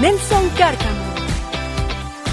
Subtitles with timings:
[0.00, 1.14] Nelson Cárcamo.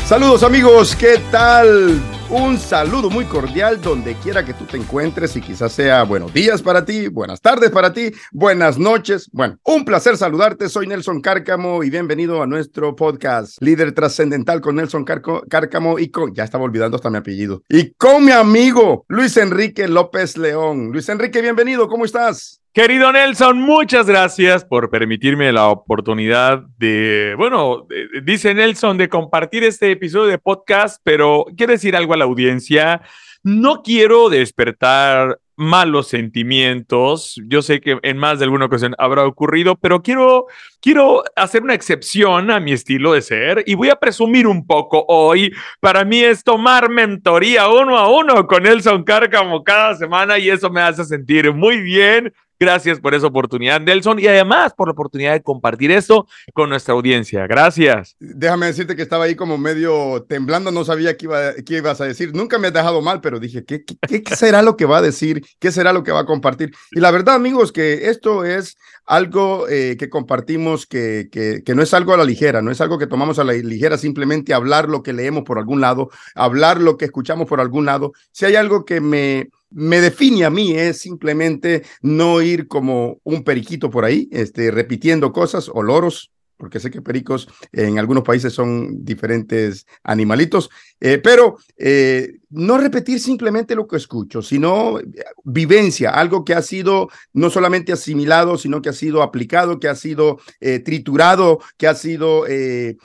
[0.06, 2.02] Saludos amigos, ¿qué tal?
[2.30, 6.62] Un saludo muy cordial donde quiera que tú te encuentres y quizás sea buenos días
[6.62, 9.30] para ti, buenas tardes para ti, buenas noches.
[9.32, 10.70] Bueno, un placer saludarte.
[10.70, 16.34] Soy Nelson Cárcamo y bienvenido a nuestro podcast Líder Trascendental con Nelson Cárcamo y con,
[16.34, 20.92] ya estaba olvidando hasta mi apellido, y con mi amigo Luis Enrique López León.
[20.92, 22.61] Luis Enrique, bienvenido, ¿cómo estás?
[22.74, 27.86] Querido Nelson, muchas gracias por permitirme la oportunidad de, bueno,
[28.24, 33.02] dice Nelson, de compartir este episodio de podcast, pero quiero decir algo a la audiencia.
[33.44, 37.36] No quiero despertar malos sentimientos.
[37.46, 40.46] Yo sé que en más de alguna ocasión habrá ocurrido, pero quiero,
[40.80, 45.04] quiero hacer una excepción a mi estilo de ser y voy a presumir un poco
[45.10, 45.54] hoy.
[45.82, 50.70] Para mí es tomar mentoría uno a uno con Nelson Cárcamo cada semana y eso
[50.70, 52.32] me hace sentir muy bien
[52.62, 56.94] Gracias por esa oportunidad, Nelson, y además por la oportunidad de compartir esto con nuestra
[56.94, 57.48] audiencia.
[57.48, 58.16] Gracias.
[58.20, 62.06] Déjame decirte que estaba ahí como medio temblando, no sabía qué, iba, qué ibas a
[62.06, 62.36] decir.
[62.36, 65.02] Nunca me has dejado mal, pero dije, ¿qué, ¿qué, qué, será lo que va a
[65.02, 65.44] decir?
[65.58, 66.72] ¿Qué será lo que va a compartir?
[66.92, 68.78] Y la verdad, amigos, que esto es
[69.12, 72.80] algo eh, que compartimos que, que, que no es algo a la ligera, no es
[72.80, 76.80] algo que tomamos a la ligera, simplemente hablar lo que leemos por algún lado, hablar
[76.80, 78.14] lo que escuchamos por algún lado.
[78.32, 83.44] Si hay algo que me me define a mí es simplemente no ir como un
[83.44, 88.54] periquito por ahí, este, repitiendo cosas o loros, porque sé que pericos en algunos países
[88.54, 95.06] son diferentes animalitos, eh, pero eh, no repetir simplemente lo que escucho, sino eh,
[95.44, 99.96] vivencia, algo que ha sido no solamente asimilado, sino que ha sido aplicado, que ha
[99.96, 100.38] sido
[100.86, 102.44] triturado, que ha sido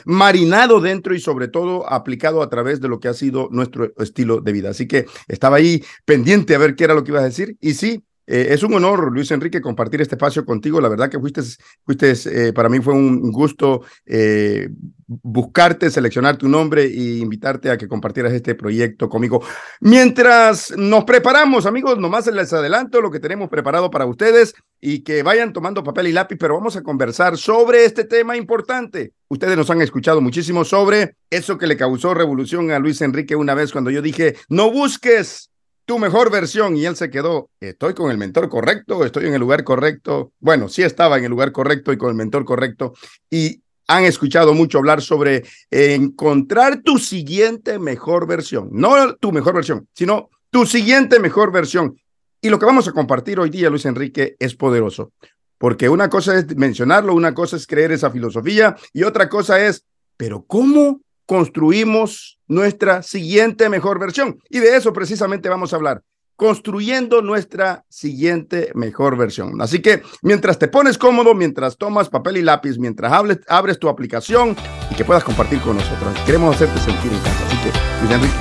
[0.04, 4.42] marinado dentro y sobre todo aplicado a través de lo que ha sido nuestro estilo
[4.42, 4.70] de vida.
[4.70, 7.72] Así que estaba ahí pendiente a ver qué era lo que iba a decir y
[7.72, 10.80] sí, eh, es un honor, Luis Enrique, compartir este espacio contigo.
[10.80, 11.42] La verdad que fuiste,
[11.84, 14.68] fuiste eh, para mí fue un gusto eh,
[15.06, 19.42] buscarte, seleccionar tu nombre e invitarte a que compartieras este proyecto conmigo.
[19.80, 25.22] Mientras nos preparamos, amigos, nomás les adelanto lo que tenemos preparado para ustedes y que
[25.22, 29.12] vayan tomando papel y lápiz, pero vamos a conversar sobre este tema importante.
[29.28, 33.54] Ustedes nos han escuchado muchísimo sobre eso que le causó revolución a Luis Enrique una
[33.54, 35.50] vez cuando yo dije, no busques
[35.86, 39.40] tu mejor versión y él se quedó, estoy con el mentor correcto, estoy en el
[39.40, 40.32] lugar correcto.
[40.40, 42.92] Bueno, sí estaba en el lugar correcto y con el mentor correcto.
[43.30, 49.88] Y han escuchado mucho hablar sobre encontrar tu siguiente mejor versión, no tu mejor versión,
[49.94, 51.96] sino tu siguiente mejor versión.
[52.40, 55.12] Y lo que vamos a compartir hoy día, Luis Enrique, es poderoso,
[55.56, 59.84] porque una cosa es mencionarlo, una cosa es creer esa filosofía y otra cosa es,
[60.16, 64.38] pero ¿cómo construimos nuestra siguiente mejor versión.
[64.48, 66.02] Y de eso precisamente vamos a hablar,
[66.36, 69.60] construyendo nuestra siguiente mejor versión.
[69.60, 73.12] Así que mientras te pones cómodo, mientras tomas papel y lápiz, mientras
[73.48, 74.56] abres tu aplicación
[74.90, 76.14] y que puedas compartir con nosotros.
[76.24, 77.46] Queremos hacerte sentir en casa.
[77.46, 78.34] Así que, Luis Enrique,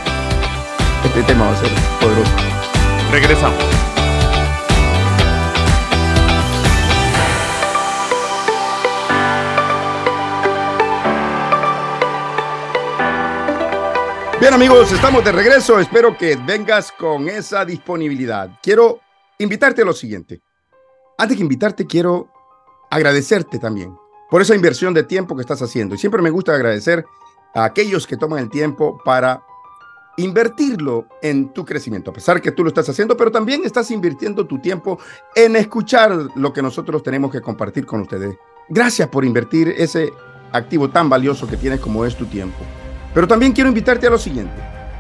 [1.06, 1.70] este tema va a ser
[2.00, 2.32] poderoso.
[3.12, 3.95] Regresamos.
[14.46, 15.80] Bien amigos, estamos de regreso.
[15.80, 18.60] Espero que vengas con esa disponibilidad.
[18.62, 19.00] Quiero
[19.40, 20.40] invitarte a lo siguiente.
[21.18, 22.30] Antes que invitarte, quiero
[22.92, 23.98] agradecerte también
[24.30, 25.96] por esa inversión de tiempo que estás haciendo.
[25.96, 27.04] Y siempre me gusta agradecer
[27.56, 29.42] a aquellos que toman el tiempo para
[30.18, 34.46] invertirlo en tu crecimiento, a pesar que tú lo estás haciendo, pero también estás invirtiendo
[34.46, 35.00] tu tiempo
[35.34, 38.38] en escuchar lo que nosotros tenemos que compartir con ustedes.
[38.70, 40.14] Gracias por invertir ese
[40.52, 42.64] activo tan valioso que tienes como es tu tiempo.
[43.16, 44.54] Pero también quiero invitarte a lo siguiente.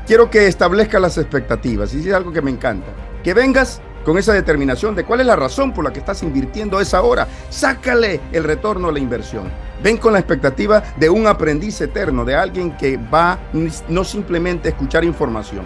[0.07, 2.87] Quiero que establezcas las expectativas, y es algo que me encanta.
[3.23, 6.79] Que vengas con esa determinación de cuál es la razón por la que estás invirtiendo
[6.79, 7.27] esa hora.
[7.49, 9.51] Sácale el retorno a la inversión.
[9.83, 13.37] Ven con la expectativa de un aprendiz eterno, de alguien que va
[13.89, 15.63] no simplemente a escuchar información.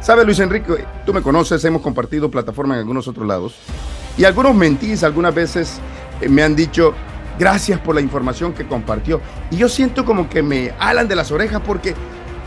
[0.00, 0.82] ¿Sabe, Luis Enrique?
[1.04, 3.56] Tú me conoces, hemos compartido plataforma en algunos otros lados.
[4.16, 5.78] Y algunos mentís, algunas veces
[6.22, 6.94] eh, me han dicho,
[7.40, 9.18] Gracias por la información que compartió.
[9.50, 11.94] Y yo siento como que me alan de las orejas porque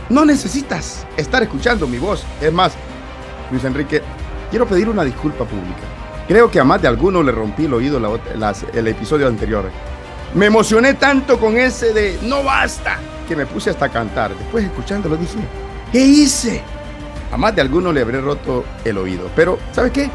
[0.09, 2.23] no necesitas estar escuchando mi voz.
[2.39, 2.73] Es más,
[3.49, 4.03] Luis Enrique,
[4.51, 5.81] quiero pedir una disculpa pública.
[6.27, 7.99] Creo que a más de alguno le rompí el oído
[8.71, 9.65] el episodio anterior.
[10.35, 14.37] Me emocioné tanto con ese de no basta que me puse hasta a cantar.
[14.37, 15.39] Después escuchándolo dije,
[15.91, 16.61] ¿qué hice?
[17.31, 19.27] A más de alguno le habré roto el oído.
[19.35, 20.11] Pero, ¿sabes qué?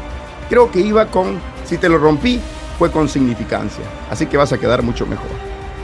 [0.47, 2.39] Creo que iba con, si te lo rompí,
[2.79, 3.83] fue con significancia.
[4.09, 5.27] Así que vas a quedar mucho mejor.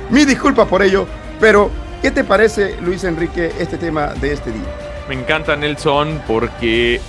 [0.09, 1.05] Mi disculpa por ello,
[1.41, 1.69] pero
[2.01, 4.63] ¿qué te parece, Luis Enrique, este tema de este día?
[5.09, 7.01] Me encanta Nelson porque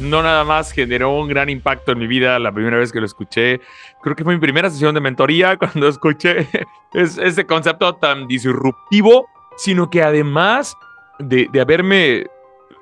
[0.00, 3.06] no nada más generó un gran impacto en mi vida la primera vez que lo
[3.06, 3.60] escuché.
[4.02, 6.48] Creo que fue mi primera sesión de mentoría cuando escuché
[6.94, 9.26] ese concepto tan disruptivo,
[9.56, 10.76] sino que además
[11.18, 12.26] de, de haberme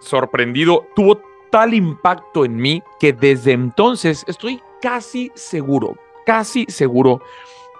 [0.00, 7.20] sorprendido, tuvo tal impacto en mí que desde entonces estoy casi seguro, casi seguro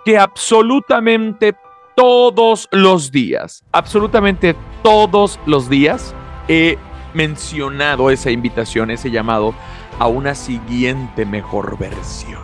[0.05, 1.55] que absolutamente
[1.95, 6.15] todos los días, absolutamente todos los días
[6.49, 6.79] he
[7.15, 9.55] mencionado esa invitación, ese llamado
[9.99, 12.43] a una siguiente mejor versión.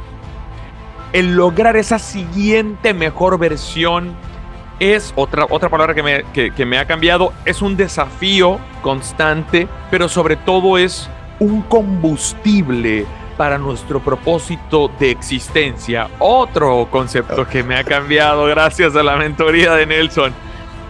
[1.13, 4.15] El lograr esa siguiente mejor versión
[4.79, 10.09] es otra, otra palabra que me, que me ha cambiado, es un desafío constante, pero
[10.09, 11.09] sobre todo es
[11.41, 13.07] un combustible
[13.39, 16.11] para nuestro propósito de existencia.
[16.19, 20.35] Otro concepto que me ha cambiado gracias a la mentoría de Nelson.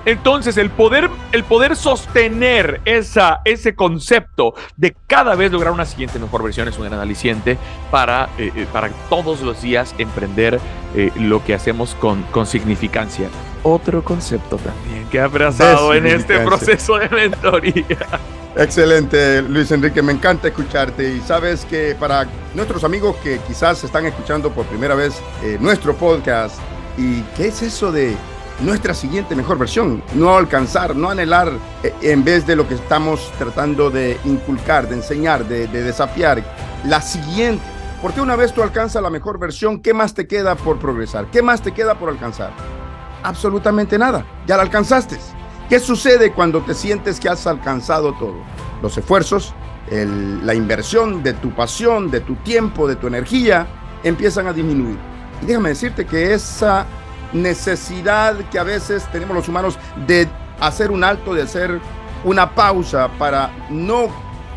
[0.07, 6.19] Entonces, el poder, el poder sostener esa, ese concepto de cada vez lograr una siguiente
[6.19, 7.59] mejor versión es un gran aliciente
[7.91, 10.59] para, eh, eh, para todos los días emprender
[10.97, 13.29] eh, lo que hacemos con, con significancia.
[13.63, 17.85] Otro concepto también que ha abrazado en este proceso de mentoría.
[18.59, 24.05] Excelente, Luis Enrique, me encanta escucharte y sabes que para nuestros amigos que quizás están
[24.05, 25.23] escuchando por primera vez
[25.61, 26.59] nuestro podcast,
[26.97, 28.17] ¿y qué es eso de
[28.61, 31.53] nuestra siguiente mejor versión, no alcanzar, no anhelar
[31.83, 36.43] eh, en vez de lo que estamos tratando de inculcar, de enseñar, de, desafiar,
[36.85, 37.63] la siguiente.
[38.03, 41.31] Porque una vez tú alcanzas la mejor versión, ¿qué más te queda por progresar?
[41.31, 42.53] ¿Qué más te queda por alcanzar?
[43.23, 45.19] Absolutamente nada, ya la alcanzaste.
[45.69, 48.37] ¿Qué sucede cuando te sientes que has alcanzado todo?
[48.81, 49.53] Los esfuerzos,
[49.91, 53.67] la inversión de tu pasión, de tu tiempo, de tu energía,
[54.03, 54.97] empiezan a disminuir.
[55.43, 56.87] Y déjame decirte que esa
[57.35, 60.27] necesidad que a veces tenemos los humanos de
[60.59, 61.79] hacer un alto, de hacer
[62.25, 64.09] una pausa para no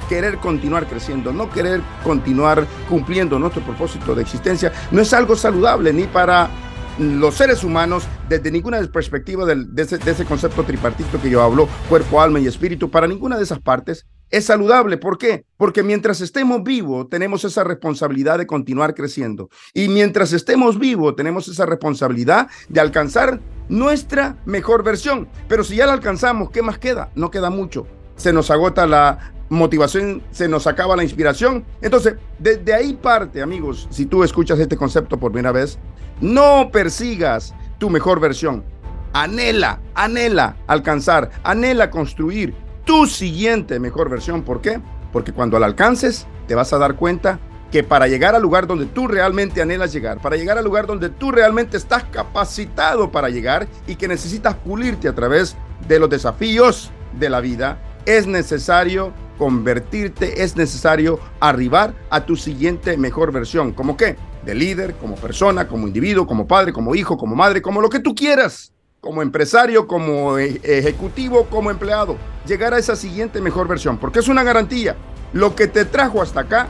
[0.08, 5.92] querer continuar creciendo, no querer continuar cumpliendo nuestro propósito de existencia, no es algo saludable
[5.92, 6.50] ni para
[7.00, 11.68] los seres humanos desde ninguna perspectiva de, ese, de ese concepto tripartito que yo hablo,
[11.90, 14.98] cuerpo, alma y espíritu, para ninguna de esas partes es saludable.
[14.98, 15.46] ¿Por qué?
[15.58, 19.50] Porque mientras estemos vivos, tenemos esa responsabilidad de continuar creciendo.
[19.74, 23.40] Y mientras estemos vivos, tenemos esa responsabilidad de alcanzar
[23.70, 25.28] nuestra mejor versión.
[25.48, 27.12] Pero si ya la alcanzamos, ¿qué más queda?
[27.14, 27.86] No queda mucho.
[28.16, 31.66] Se nos agota la motivación, se nos acaba la inspiración.
[31.82, 35.78] Entonces, desde ahí parte, amigos, si tú escuchas este concepto por primera vez,
[36.22, 38.64] no persigas tu mejor versión.
[39.14, 42.54] Anhela, anhela alcanzar, anhela construir
[42.86, 44.44] tu siguiente mejor versión.
[44.44, 44.80] ¿Por qué?
[45.12, 47.40] Porque cuando la alcances, te vas a dar cuenta
[47.72, 51.10] que para llegar al lugar donde tú realmente anhelas llegar, para llegar al lugar donde
[51.10, 55.56] tú realmente estás capacitado para llegar y que necesitas pulirte a través
[55.88, 62.98] de los desafíos de la vida, es necesario convertirte, es necesario arribar a tu siguiente
[62.98, 63.72] mejor versión.
[63.72, 64.18] ¿Como qué?
[64.46, 68.00] De líder, como persona, como individuo, como padre, como hijo, como madre, como lo que
[68.00, 68.72] tú quieras
[69.02, 74.28] como empresario, como e, ejecutivo, como empleado, llegar a esa siguiente mejor versión, porque es
[74.28, 74.96] una garantía.
[75.34, 76.68] Lo que te trajo hasta acá,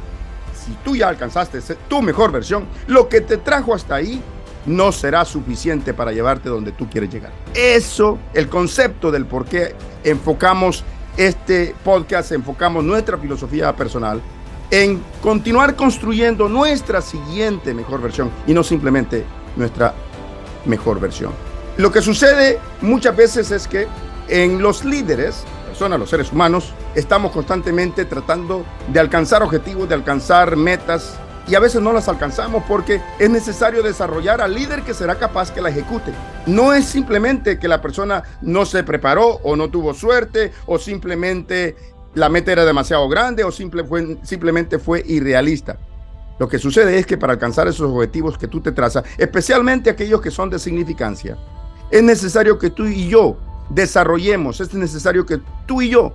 [0.65, 1.59] si tú ya alcanzaste
[1.89, 4.21] tu mejor versión, lo que te trajo hasta ahí
[4.65, 7.31] no será suficiente para llevarte donde tú quieres llegar.
[7.53, 10.85] Eso, el concepto del por qué enfocamos
[11.17, 14.21] este podcast, enfocamos nuestra filosofía personal
[14.71, 19.25] en continuar construyendo nuestra siguiente mejor versión y no simplemente
[19.57, 19.93] nuestra
[20.65, 21.33] mejor versión.
[21.77, 23.87] Lo que sucede muchas veces es que
[24.29, 30.55] en los líderes, personas, los seres humanos, estamos constantemente tratando de alcanzar objetivos, de alcanzar
[30.55, 35.15] metas, y a veces no las alcanzamos porque es necesario desarrollar al líder que será
[35.15, 36.13] capaz que la ejecute.
[36.45, 41.75] No es simplemente que la persona no se preparó o no tuvo suerte o simplemente
[42.13, 45.77] la meta era demasiado grande o simplemente fue irrealista.
[46.39, 50.21] Lo que sucede es que para alcanzar esos objetivos que tú te trazas, especialmente aquellos
[50.21, 51.37] que son de significancia,
[51.91, 53.37] es necesario que tú y yo
[53.69, 56.13] desarrollemos, es necesario que tú y yo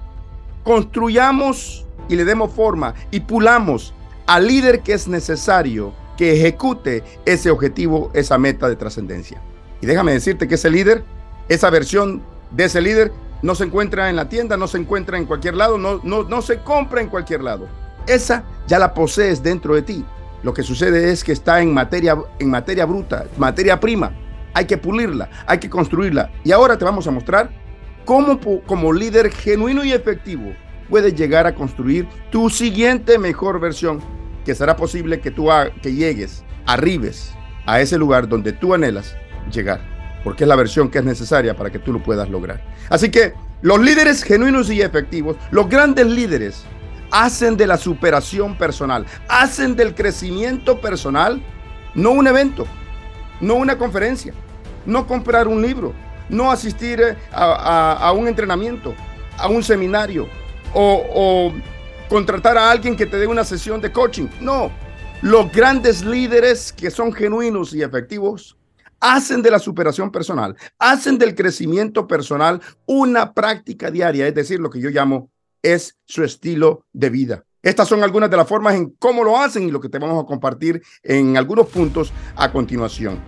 [0.64, 3.94] construyamos y le demos forma y pulamos
[4.26, 9.40] al líder que es necesario que ejecute ese objetivo, esa meta de trascendencia.
[9.80, 11.04] Y déjame decirte que ese líder,
[11.48, 13.12] esa versión de ese líder,
[13.42, 16.42] no se encuentra en la tienda, no se encuentra en cualquier lado, no, no, no
[16.42, 17.68] se compra en cualquier lado.
[18.06, 20.04] Esa ya la posees dentro de ti.
[20.42, 24.12] Lo que sucede es que está en materia, en materia bruta, materia prima
[24.56, 26.30] hay que pulirla, hay que construirla.
[26.42, 27.50] Y ahora te vamos a mostrar
[28.06, 30.54] cómo como líder genuino y efectivo
[30.88, 34.00] puedes llegar a construir tu siguiente mejor versión,
[34.46, 35.48] que será posible que tú
[35.82, 37.34] que llegues, arribes
[37.66, 39.14] a ese lugar donde tú anhelas
[39.52, 39.80] llegar,
[40.26, 42.60] porque es la versión que es necesaria para que tú lo puedas lograr.
[42.90, 46.64] Así que los líderes genuinos y efectivos, los grandes líderes,
[47.12, 51.40] hacen de la superación personal, hacen del crecimiento personal
[51.94, 52.66] no un evento,
[53.40, 54.34] no una conferencia,
[54.84, 55.94] no comprar un libro,
[56.28, 58.96] no asistir eh, a, un entrenamiento,
[59.38, 60.26] a un seminario
[60.74, 61.52] o, o
[62.08, 64.26] contratar a alguien que te dé una sesión de coaching.
[64.40, 64.72] No,
[65.22, 68.55] los grandes líderes que son genuinos y efectivos
[69.14, 74.70] hacen de la superación personal, hacen del crecimiento personal una práctica diaria, es decir, lo
[74.70, 75.30] que yo llamo
[75.62, 77.44] es su estilo de vida.
[77.62, 80.22] Estas son algunas de las formas en cómo lo hacen y lo que te vamos
[80.22, 83.18] a compartir en algunos puntos a continuación.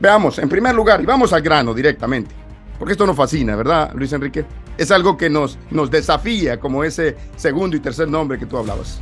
[0.00, 2.34] Veamos, en primer lugar, y vamos al grano directamente,
[2.78, 4.44] porque esto nos fascina, ¿verdad, Luis Enrique?
[4.78, 9.00] Es algo que nos, nos desafía, como ese segundo y tercer nombre que tú hablabas.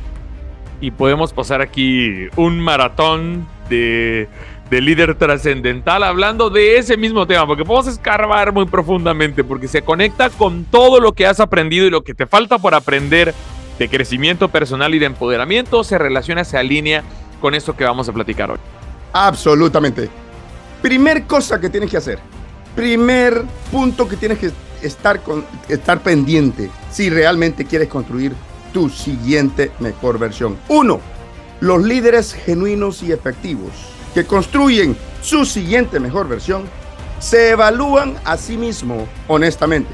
[0.81, 4.27] Y podemos pasar aquí un maratón de
[4.69, 9.81] de líder trascendental hablando de ese mismo tema, porque podemos escarbar muy profundamente, porque se
[9.81, 13.33] conecta con todo lo que has aprendido y lo que te falta por aprender
[13.79, 17.03] de crecimiento personal y de empoderamiento, se relaciona, se alinea
[17.41, 18.57] con esto que vamos a platicar hoy.
[19.13, 20.09] Absolutamente.
[20.81, 22.19] Primer cosa que tienes que hacer,
[22.75, 24.51] primer punto que tienes que
[24.83, 28.33] estar, con, estar pendiente si realmente quieres construir
[28.71, 30.57] tu siguiente mejor versión.
[30.67, 30.99] Uno,
[31.59, 36.63] los líderes genuinos y efectivos que construyen su siguiente mejor versión
[37.19, 39.93] se evalúan a sí mismo honestamente.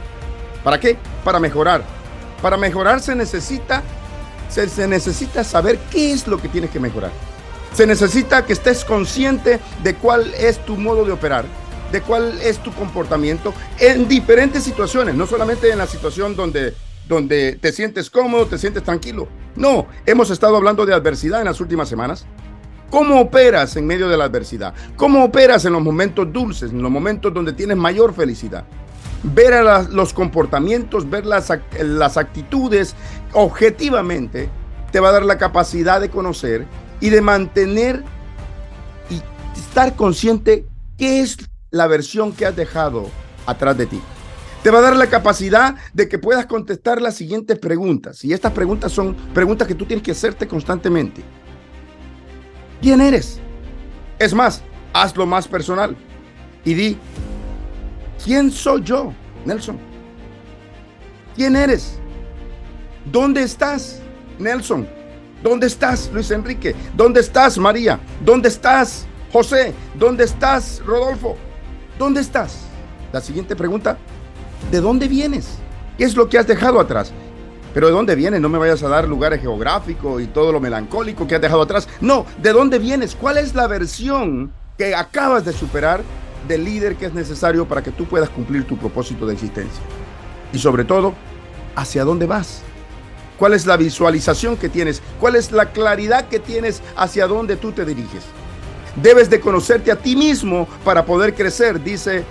[0.64, 0.98] ¿Para qué?
[1.24, 1.84] Para mejorar.
[2.42, 3.84] Para mejorar se necesita,
[4.50, 7.12] se, se, necesita saber qué es lo que tienes que mejorar.
[7.74, 11.46] Se necesita que estés consciente de cuál es tu modo de operar,
[11.92, 16.74] de cuál es tu comportamiento en diferentes situaciones, no solamente en la situación donde,
[17.08, 19.28] donde te sientes cómodo, te sientes tranquilo.
[19.56, 22.26] No, hemos estado hablando de adversidad en las últimas semanas.
[22.96, 24.74] ¿Cómo operas en medio de la adversidad?
[24.96, 28.64] ¿Cómo operas en los momentos dulces, en los momentos donde tienes mayor felicidad?
[29.22, 29.54] Ver
[29.92, 32.96] los comportamientos, ver las, las actitudes
[33.34, 34.50] objetivamente,
[34.94, 36.66] te va a dar la capacidad de conocer
[37.02, 38.02] y de mantener
[39.10, 39.22] y
[39.60, 40.66] estar consciente
[40.98, 41.36] qué es
[41.72, 43.10] la versión que has dejado
[43.46, 44.02] atrás de ti.
[44.64, 48.24] Te va a dar la capacidad de que puedas contestar las siguientes preguntas.
[48.24, 51.26] Y estas preguntas son preguntas que tú tienes que hacerte constantemente.
[52.82, 53.40] ¿Quién eres?
[54.20, 54.62] Es más,
[54.94, 55.96] hazlo más personal
[56.64, 56.98] y di,
[58.24, 59.14] ¿quién soy yo,
[59.46, 59.78] Nelson?
[61.36, 62.00] ¿Quién eres?
[63.12, 64.00] ¿Dónde estás,
[64.40, 64.88] Nelson?
[65.44, 66.76] ¿Dónde estás, Luis Enrique?
[66.96, 68.00] ¿Dónde estás, María?
[68.24, 69.74] ¿Dónde estás, José?
[69.94, 71.38] ¿Dónde estás, Rodolfo?
[72.00, 72.62] ¿Dónde estás?
[73.12, 73.98] La siguiente pregunta,
[74.72, 75.58] ¿de dónde vienes?
[75.98, 77.12] ¿Qué es lo que has dejado atrás?
[77.76, 78.40] Pero ¿de dónde vienes?
[78.40, 81.90] No me vayas a dar lugares geográficos y todo lo melancólico que has dejado atrás.
[82.00, 83.16] No, ¿de dónde vienes?
[83.16, 86.02] ¿Cuál es la versión que acabas de superar
[86.48, 89.84] del líder que es necesario para que tú puedas cumplir tu propósito de existencia?
[90.54, 91.16] Y sobre todo,
[91.76, 92.62] ¿hacia dónde vas?
[93.38, 95.02] ¿Cuál es la visualización que tienes?
[95.20, 98.24] ¿Cuál es la claridad que tienes hacia dónde tú te diriges?
[99.04, 102.24] Debes de conocerte a ti mismo para poder crecer, dice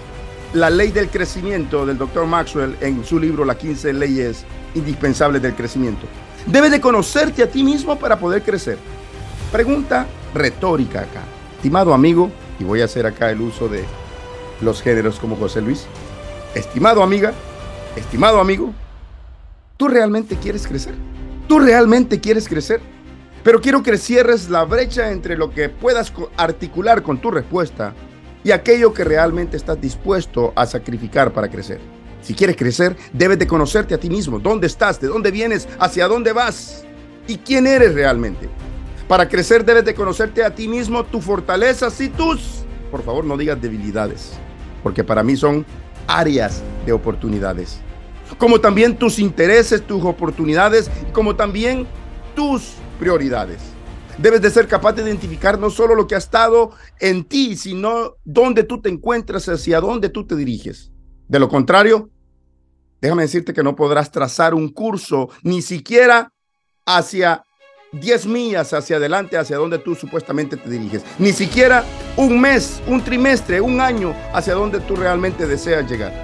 [0.54, 5.54] la ley del crecimiento del doctor Maxwell en su libro Las 15 leyes indispensables del
[5.54, 6.07] crecimiento.
[6.47, 8.78] Debes de conocerte a ti mismo para poder crecer.
[9.50, 11.23] Pregunta retórica acá.
[11.57, 13.85] Estimado amigo, y voy a hacer acá el uso de
[14.61, 15.87] los géneros como José Luis.
[16.54, 17.33] Estimado amiga,
[17.97, 18.73] estimado amigo,
[19.76, 20.95] ¿tú realmente quieres crecer?
[21.49, 22.81] ¿Tú realmente quieres crecer?
[23.43, 27.93] Pero quiero que cierres la brecha entre lo que puedas articular con tu respuesta
[28.43, 31.81] y aquello que realmente estás dispuesto a sacrificar para crecer.
[32.25, 34.38] Si quieres crecer, debes de conocerte a ti mismo.
[34.38, 34.99] ¿Dónde estás?
[34.99, 35.69] ¿De dónde vienes?
[35.78, 36.83] ¿Hacia dónde vas?
[37.28, 38.49] ¿Y quién eres realmente?
[39.07, 43.37] Para crecer debes de conocerte a ti mismo, tus fortalezas y tus, por favor no
[43.37, 44.33] digas debilidades,
[44.83, 45.66] porque para mí son
[46.07, 47.81] áreas de oportunidades.
[48.38, 51.87] Como también tus intereses, tus oportunidades, como también
[52.35, 53.59] tus prioridades.
[54.16, 58.14] Debes de ser capaz de identificar no solo lo que ha estado en ti, sino
[58.25, 60.90] dónde tú te encuentras, hacia dónde tú te diriges.
[61.28, 62.11] De lo contrario,
[63.04, 66.32] déjame decirte que no podrás trazar un curso ni siquiera
[66.87, 67.44] hacia
[67.92, 71.04] 10 millas hacia adelante, hacia donde tú supuestamente te diriges.
[71.18, 71.84] Ni siquiera
[72.16, 76.14] un mes, un trimestre, un año hacia donde tú realmente deseas llegar.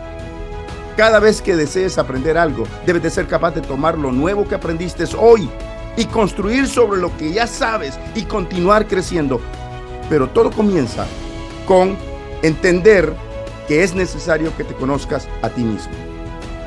[0.97, 4.55] Cada vez que desees aprender algo, debes de ser capaz de tomar lo nuevo que
[4.55, 5.51] aprendiste hoy
[5.99, 9.39] y construir sobre lo que ya sabes y continuar creciendo.
[10.09, 11.07] Pero todo comienza
[11.67, 11.99] con
[12.43, 13.13] entender
[13.69, 16.10] que es necesario que te conozcas a ti mismo.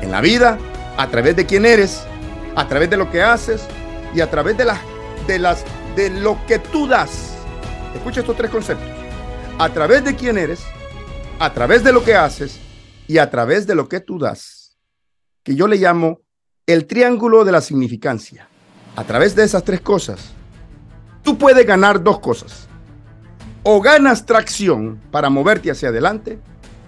[0.04, 0.58] En la vida,
[0.98, 2.02] a través de quién eres,
[2.54, 3.66] a través de lo que haces
[4.14, 4.78] y a través de, las
[5.26, 5.64] de, las,
[5.96, 7.34] de lo que tú das.
[7.94, 8.86] Escucha estos tres conceptos.
[9.58, 10.62] A través de quién eres,
[11.38, 12.60] a través de lo que haces
[13.08, 14.76] y a través de lo que tú das.
[15.42, 16.20] Que yo le llamo
[16.66, 18.46] el triángulo de la significancia.
[18.96, 20.32] A través de esas tres cosas,
[21.22, 22.68] tú puedes ganar dos cosas.
[23.62, 26.38] O ganas tracción para moverte hacia adelante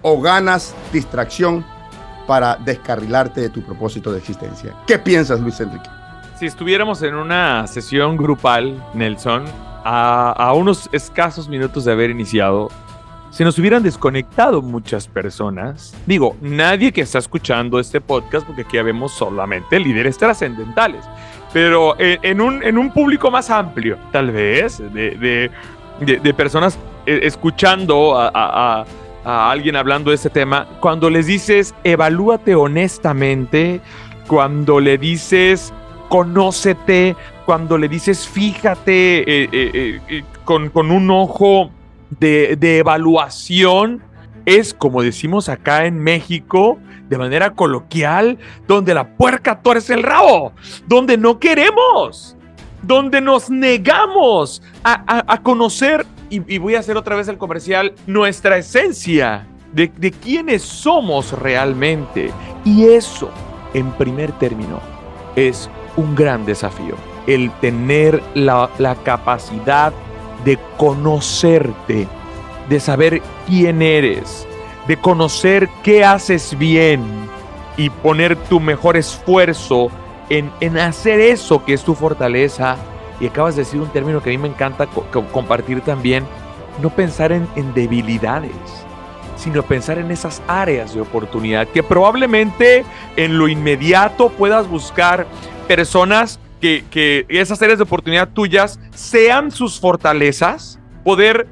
[0.03, 1.65] o ganas distracción
[2.27, 4.75] para descarrilarte de tu propósito de existencia.
[4.85, 5.89] ¿Qué piensas, Luis Enrique?
[6.37, 9.45] Si estuviéramos en una sesión grupal, Nelson,
[9.83, 12.69] a, unos escasos minutos de haber iniciado,
[13.31, 15.95] se nos hubieran desconectado muchas personas.
[16.05, 21.05] Digo, nadie que está escuchando este podcast, porque aquí vemos solamente líderes trascendentales,
[21.53, 25.49] pero en, un, en un público más amplio, tal vez, de,
[25.99, 28.85] de, personas eh, escuchando a
[29.27, 33.81] alguien hablando de este tema, cuando les dices evalúate honestamente,
[34.27, 35.73] cuando le dices
[36.07, 37.15] conócete,
[37.45, 41.71] cuando le dices fíjate eh, eh, eh, con, con, un ojo
[42.09, 44.01] de, de evaluación,
[44.45, 46.79] es como decimos acá en México,
[47.09, 50.53] de manera coloquial, donde la puerca tuerce el rabo,
[50.87, 52.37] donde no queremos,
[52.81, 57.93] donde nos negamos a, a, a conocer y, voy a hacer otra vez el comercial,
[58.05, 62.31] nuestra esencia de, quiénes somos realmente.
[62.65, 63.29] Y eso,
[63.73, 64.79] en primer término,
[65.35, 66.95] es un gran desafío.
[67.27, 69.93] El tener la, la capacidad
[70.45, 72.07] de conocerte,
[72.69, 74.47] de saber quién eres,
[74.87, 77.03] de conocer qué haces bien
[77.75, 79.89] y poner tu mejor esfuerzo
[80.29, 82.77] en, en hacer eso que es tu fortaleza
[83.19, 84.87] y acabas de decir un término que a mí me encanta
[85.31, 86.25] compartir también,
[86.81, 88.51] no pensar en, debilidades,
[89.35, 95.25] sino pensar en esas áreas de oportunidad que probablemente en lo inmediato puedas buscar
[95.67, 101.47] personas que, que esas áreas de oportunidad tuyas sean sus fortalezas, poder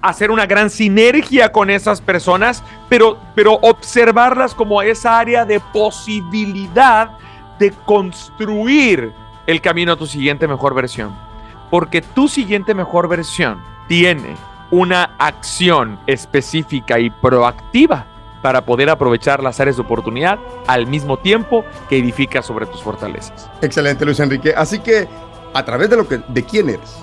[0.00, 7.10] hacer una gran sinergia con esas personas, pero, pero observarlas como esa área de posibilidad
[7.58, 9.12] de construir
[9.48, 11.16] el camino a tu siguiente mejor versión.
[11.70, 13.58] Porque tu siguiente mejor versión
[13.88, 14.36] tiene
[14.70, 18.06] una acción específica y proactiva
[18.42, 23.48] para poder aprovechar las áreas de oportunidad al mismo tiempo que edifica sobre tus fortalezas.
[23.62, 24.52] Excelente, Luis Enrique.
[24.54, 25.08] Así que
[25.54, 26.98] a través de lo que de quién eres,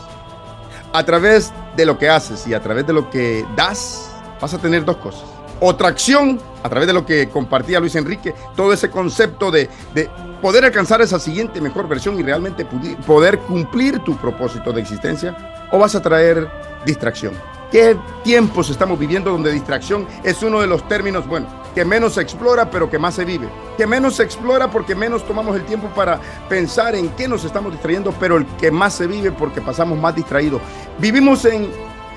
[0.94, 4.60] a través de lo que haces y a través de lo que das, vas a
[4.60, 5.26] tener dos cosas.
[5.60, 10.10] Otra acción, a través de lo que compartía Luis Enrique, todo ese concepto de, de
[10.42, 12.66] poder alcanzar esa siguiente mejor versión y realmente
[13.06, 15.68] poder cumplir tu propósito de existencia?
[15.72, 16.50] ¿O vas a traer
[16.86, 17.34] distracción?
[17.72, 22.22] ¿Qué tiempos estamos viviendo donde distracción es uno de los términos, bueno, que menos se
[22.22, 23.50] explora pero que más se vive?
[23.76, 27.72] Que menos se explora porque menos tomamos el tiempo para pensar en qué nos estamos
[27.74, 30.62] distrayendo, pero el que más se vive porque pasamos más distraídos.
[31.00, 31.70] Vivimos en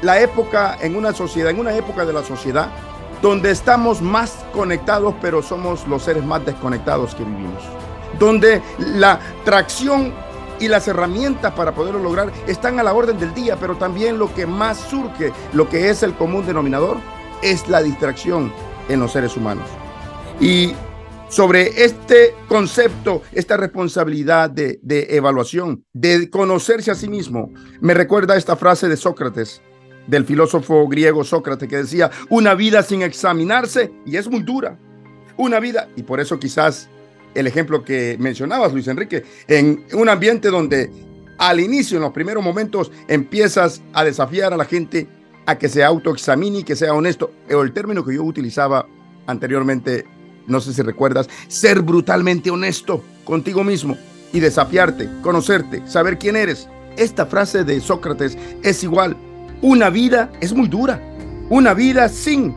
[0.02, 2.68] la época, en una sociedad, en una época de la sociedad
[3.20, 7.64] donde estamos más conectados, pero somos los seres más desconectados que vivimos
[8.18, 10.12] donde la tracción
[10.60, 14.32] y las herramientas para poderlo lograr están a la orden del día, pero también lo
[14.34, 16.98] que más surge, lo que es el común denominador,
[17.42, 18.52] es la distracción
[18.88, 19.68] en los seres humanos.
[20.40, 20.72] Y
[21.28, 28.36] sobre este concepto, esta responsabilidad de, de, evaluación, de conocerse a sí mismo, me recuerda
[28.36, 29.60] esta frase de Sócrates,
[30.06, 34.78] del filósofo griego Sócrates, que decía, una vida sin examinarse, y es muy dura,
[35.36, 36.88] una vida, y por eso quizás
[37.34, 40.90] el ejemplo que mencionabas, Luis Enrique, en un ambiente donde
[41.38, 45.06] al inicio, en los primeros momentos, empiezas a desafiar a la gente
[45.46, 47.32] a que se autoexamine y que sea honesto.
[47.48, 48.86] El término que yo utilizaba
[49.26, 50.04] anteriormente,
[50.46, 53.96] no sé si recuerdas, ser brutalmente honesto contigo mismo
[54.32, 56.68] y desafiarte, conocerte, saber quién eres.
[56.96, 59.16] Esta frase de Sócrates es igual.
[59.62, 61.00] Una vida es muy dura.
[61.50, 62.54] Una vida sin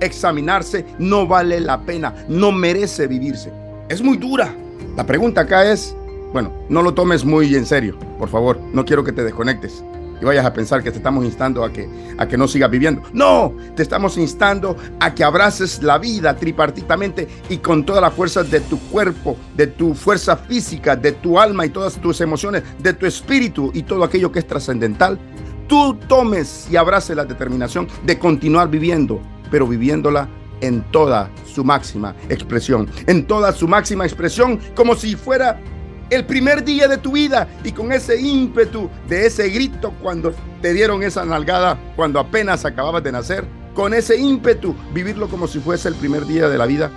[0.00, 3.61] examinarse no vale la pena, no merece vivirse
[3.92, 4.54] es muy dura.
[4.96, 5.94] La pregunta acá es,
[6.32, 9.84] bueno, no lo tomes muy en serio, por favor, no quiero que te desconectes
[10.22, 13.02] y vayas a pensar que te estamos instando a que, a que no sigas viviendo.
[13.12, 18.48] No, te estamos instando a que abraces la vida tripartitamente y con todas las fuerzas
[18.48, 22.92] de tu cuerpo, de tu fuerza física, de tu alma y todas tus emociones, de
[22.94, 25.18] tu espíritu y todo aquello que es trascendental.
[25.66, 30.28] Tú tomes y abraces la determinación de continuar viviendo, pero viviéndola
[30.62, 35.60] en toda su máxima expresión, en toda su máxima expresión, como si fuera
[36.08, 40.72] el primer día de tu vida y con ese ímpetu de ese grito cuando te
[40.72, 43.44] dieron esa nalgada, cuando apenas acababas de nacer,
[43.74, 46.90] con ese ímpetu, vivirlo como si fuese el primer día de la vida,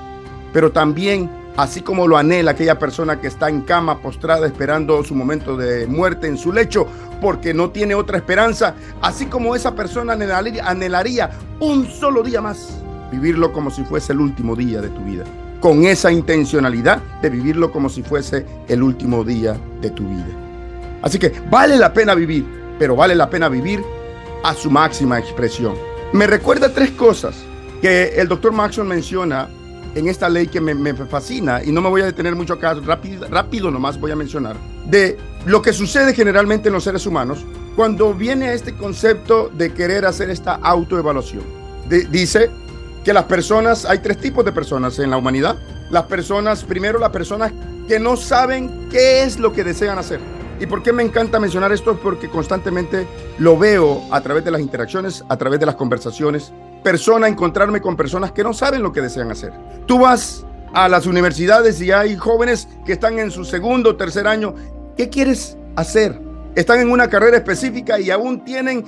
[0.53, 5.15] pero también así como lo anhela aquella persona que está en cama postrada esperando su
[5.15, 6.85] momento de muerte en su lecho
[7.21, 12.83] porque no tiene otra esperanza, así como esa persona anhelaría, un solo día más,
[13.15, 15.23] vivirlo como si fuese el último día de tu vida,
[15.61, 20.27] con esa intencionalidad de vivirlo como si fuese el último día de tu vida.
[21.01, 22.45] Así que vale la pena vivir,
[22.77, 23.81] pero vale la pena vivir
[24.43, 25.75] a su máxima expresión.
[26.13, 27.35] Me recuerda tres cosas
[27.81, 29.47] que el doctor Maxwell menciona
[29.95, 33.27] en esta ley que me, fascina y no me voy a detener mucho acá, rápido,
[33.29, 38.13] rápido nomás voy a mencionar, de lo que sucede generalmente en los seres humanos cuando
[38.13, 41.43] viene este concepto de querer hacer esta autoevaluación.
[42.09, 42.49] dice
[43.05, 45.55] que las personas, hay tres tipos de personas en la humanidad.
[45.91, 47.53] Las personas, primero las personas
[47.87, 50.19] que no saben qué es lo que desean hacer.
[50.59, 51.99] ¿Y por qué me encanta mencionar esto?
[52.01, 56.51] Porque constantemente lo veo a través de las interacciones, a través de las conversaciones,
[56.83, 59.53] persona encontrarme con personas que no saben lo que desean hacer.
[59.85, 64.25] Tú vas a las universidades y hay jóvenes que están en su segundo o tercer
[64.27, 64.55] año.
[64.97, 66.19] ¿Qué quieres hacer?
[66.55, 68.83] Están en una carrera específica y aún tienen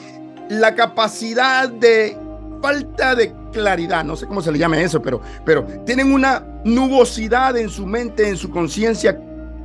[0.49, 2.17] la capacidad de
[2.61, 7.57] falta de claridad, no sé cómo se le llame eso, pero, pero tienen una nubosidad
[7.57, 9.19] en su mente, en su conciencia,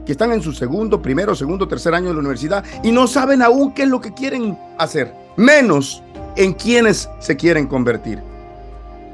[0.07, 3.43] que están en su segundo, primero, segundo, tercer año de la universidad y no saben
[3.43, 5.15] aún qué es lo que quieren hacer.
[5.37, 6.03] Menos
[6.37, 8.21] en quienes se quieren convertir.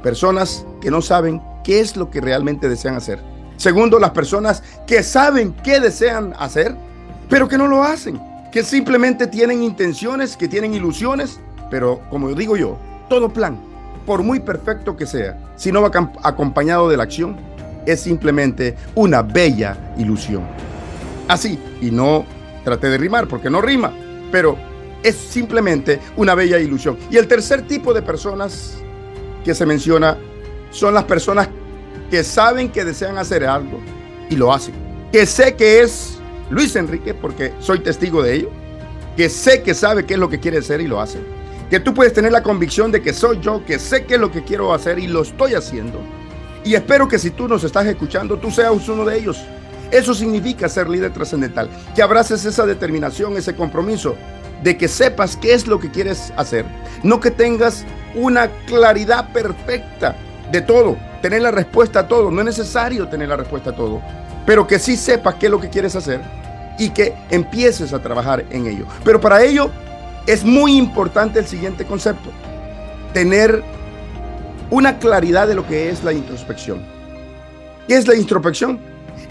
[0.03, 3.21] Personas que no saben qué es lo que realmente desean hacer.
[3.57, 6.77] Segundo, las personas que saben qué desean hacer,
[7.29, 8.21] pero que no lo hacen.
[8.53, 13.59] Que simplemente tienen intenciones, que tienen ilusiones, pero como digo yo, todo plan,
[14.09, 15.90] por muy perfecto que sea, si no va
[16.23, 17.37] acompañado de la acción,
[17.85, 20.44] es simplemente una bella ilusión.
[21.29, 22.25] Así, y no
[22.64, 23.92] traté de rimar porque no rima,
[24.33, 24.57] pero
[25.03, 26.97] es simplemente una bella ilusión.
[27.11, 28.79] Y el tercer tipo de personas
[29.44, 30.16] que se menciona
[30.71, 31.51] son las personas
[32.11, 33.79] que saben que desean hacer algo
[34.31, 34.73] y lo hacen.
[35.12, 36.18] Que sé que es
[36.49, 38.51] Luis Enrique, porque soy testigo de ello.
[39.18, 41.18] Que sé que sabe qué es lo que quiere hacer y lo hace.
[41.71, 44.31] Que tú puedes tener la convicción de que soy yo, que sé qué es lo
[44.31, 46.01] que quiero hacer y lo estoy haciendo.
[46.65, 49.39] Y espero que si tú nos estás escuchando, tú seas uno de ellos.
[49.91, 54.17] Eso significa ser líder trascendental, que abraces esa determinación, ese compromiso
[54.63, 56.67] de que sepas qué es lo que quieres hacer,
[57.03, 60.17] no que tengas una claridad perfecta
[60.51, 64.03] de todo, tener la respuesta a todo, no es necesario tener la respuesta a todo,
[64.45, 66.21] pero que sí sepas qué es lo que quieres hacer
[66.79, 68.87] y que empieces a trabajar en ello.
[69.05, 69.71] Pero para ello
[70.29, 72.31] es muy importante el siguiente concepto,
[73.14, 73.64] tener
[74.71, 76.85] una claridad de lo que es la introspección.
[77.88, 78.79] ¿Qué es la introspección?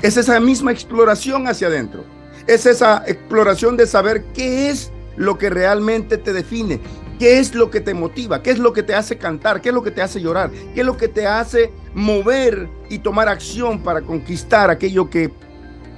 [0.02, 2.04] Es esa misma exploración hacia adentro.
[2.48, 6.80] Es esa exploración de saber qué es lo que realmente te define.
[7.20, 8.42] ¿Qué es lo que te motiva?
[8.42, 9.62] ¿Qué es lo que te hace cantar?
[9.62, 10.50] ¿Qué es lo que te hace llorar?
[10.74, 15.32] ¿Qué es lo que te hace mover y tomar acción para conquistar aquello que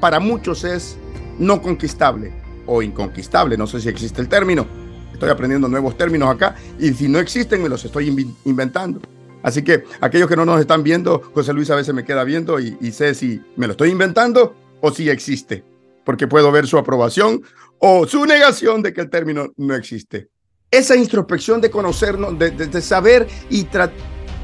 [0.02, 0.98] para muchos es
[1.38, 2.34] no conquistable
[2.66, 3.56] o inconquistable?
[3.56, 4.89] No sé si existe el término.
[5.20, 8.08] Estoy aprendiendo nuevos términos acá y si no existen me los estoy
[8.46, 9.02] inventando.
[9.44, 12.58] Así que aquellos que no nos están viendo, José Luis a veces me queda viendo
[12.58, 15.66] y, y sé si me lo estoy inventando o si existe,
[16.06, 17.42] porque puedo ver su aprobación
[17.80, 20.30] o su negación de que el término no existe.
[20.72, 23.68] Esa introspección de conocernos, de, saber y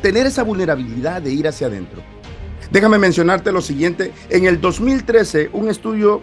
[0.01, 2.03] tener esa vulnerabilidad de ir hacia adentro.
[2.69, 4.11] Déjame mencionarte lo siguiente.
[4.29, 6.21] En el 2013, un estudio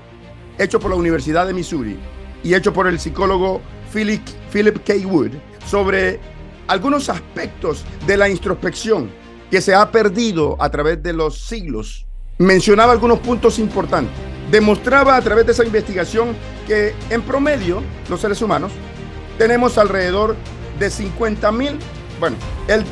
[0.59, 1.97] hecho por la Universidad de Missouri
[2.45, 4.94] y hecho por el psicólogo Philip, Philip K.
[5.07, 5.33] Wood
[5.66, 6.20] sobre
[6.66, 9.11] algunos aspectos de la introspección
[9.50, 12.07] que se ha perdido a través de los siglos,
[12.38, 18.42] mencionaba algunos puntos importantes demostraba a través de esa investigación que en promedio los seres
[18.42, 18.70] humanos
[19.38, 20.37] tenemos alrededor
[20.78, 21.78] de 50 mil,
[22.20, 22.37] bueno,
[22.68, 22.85] él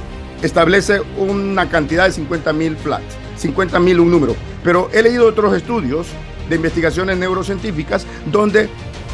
[0.42, 4.34] establece una cantidad de 50 mil flats, 50 mil un número,
[4.64, 6.06] pero he leído otros estudios
[6.48, 8.70] de investigaciones neurocientíficas donde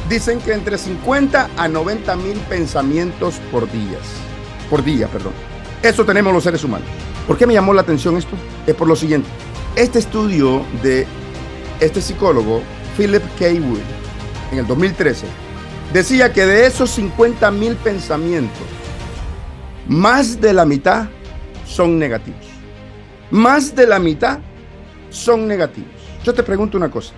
[0.08, 3.98] dicen que entre 50 a 90 mil pensamientos por día,
[4.70, 5.32] por día, perdón.
[5.82, 6.88] Eso tenemos los seres humanos.
[7.26, 8.36] ¿Por qué me llamó la atención esto?
[8.66, 9.28] Es por lo siguiente.
[9.74, 11.06] Este estudio de
[11.80, 12.62] este psicólogo,
[12.96, 13.46] Philip K.
[13.60, 13.80] Wood,
[14.52, 15.26] en el 2013,
[15.92, 18.66] decía que de esos 50 mil pensamientos,
[19.88, 21.08] más de la mitad
[21.66, 22.46] son negativos.
[23.30, 24.38] Más de la mitad
[25.10, 25.90] son negativos.
[26.24, 27.12] Yo te pregunto una cosa.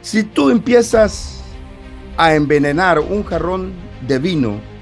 [0.00, 1.41] Si tú empiezas
[2.16, 3.72] a envenenar un jarrón
[4.06, 4.72] de vino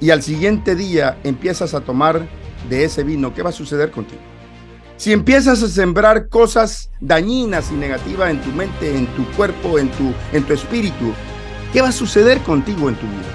[0.00, 2.26] y al siguiente día empiezas a tomar
[2.68, 4.20] de ese vino, ¿qué va a suceder contigo?
[4.96, 9.88] Si empiezas a sembrar cosas dañinas y negativas en tu mente, en tu cuerpo, en
[9.90, 11.12] tu, en tu espíritu,
[11.72, 13.34] ¿qué va a suceder contigo en tu vida?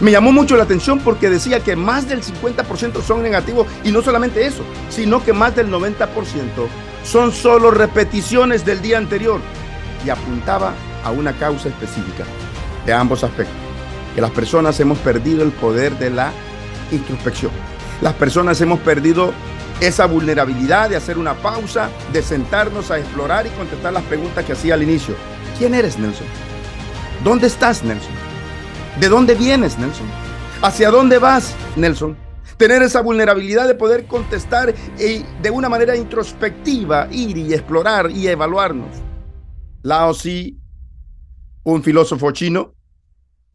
[0.00, 4.02] Me llamó mucho la atención porque decía que más del 50% son negativos y no
[4.02, 6.06] solamente eso, sino que más del 90%
[7.04, 9.40] son solo repeticiones del día anterior
[10.04, 12.24] y apuntaba a una causa específica
[12.86, 13.56] de ambos aspectos,
[14.14, 16.32] que las personas hemos perdido el poder de la
[16.90, 17.52] introspección.
[18.00, 19.32] Las personas hemos perdido
[19.80, 24.52] esa vulnerabilidad de hacer una pausa, de sentarnos a explorar y contestar las preguntas que
[24.52, 25.14] hacía al inicio.
[25.58, 26.26] ¿Quién eres, Nelson?
[27.24, 28.12] ¿Dónde estás, Nelson?
[29.00, 30.06] ¿De dónde vienes, Nelson?
[30.62, 32.16] ¿Hacia dónde vas, Nelson?
[32.56, 38.28] Tener esa vulnerabilidad de poder contestar y de una manera introspectiva, ir y explorar y
[38.28, 38.88] evaluarnos.
[39.82, 40.56] Lao Tzu,
[41.64, 42.75] un filósofo chino,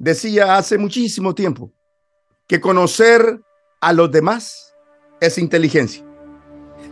[0.02, 1.72] decía hace muchísimo tiempo
[2.48, 3.40] que conocer
[3.80, 4.74] a los demás
[5.20, 6.04] es inteligencia,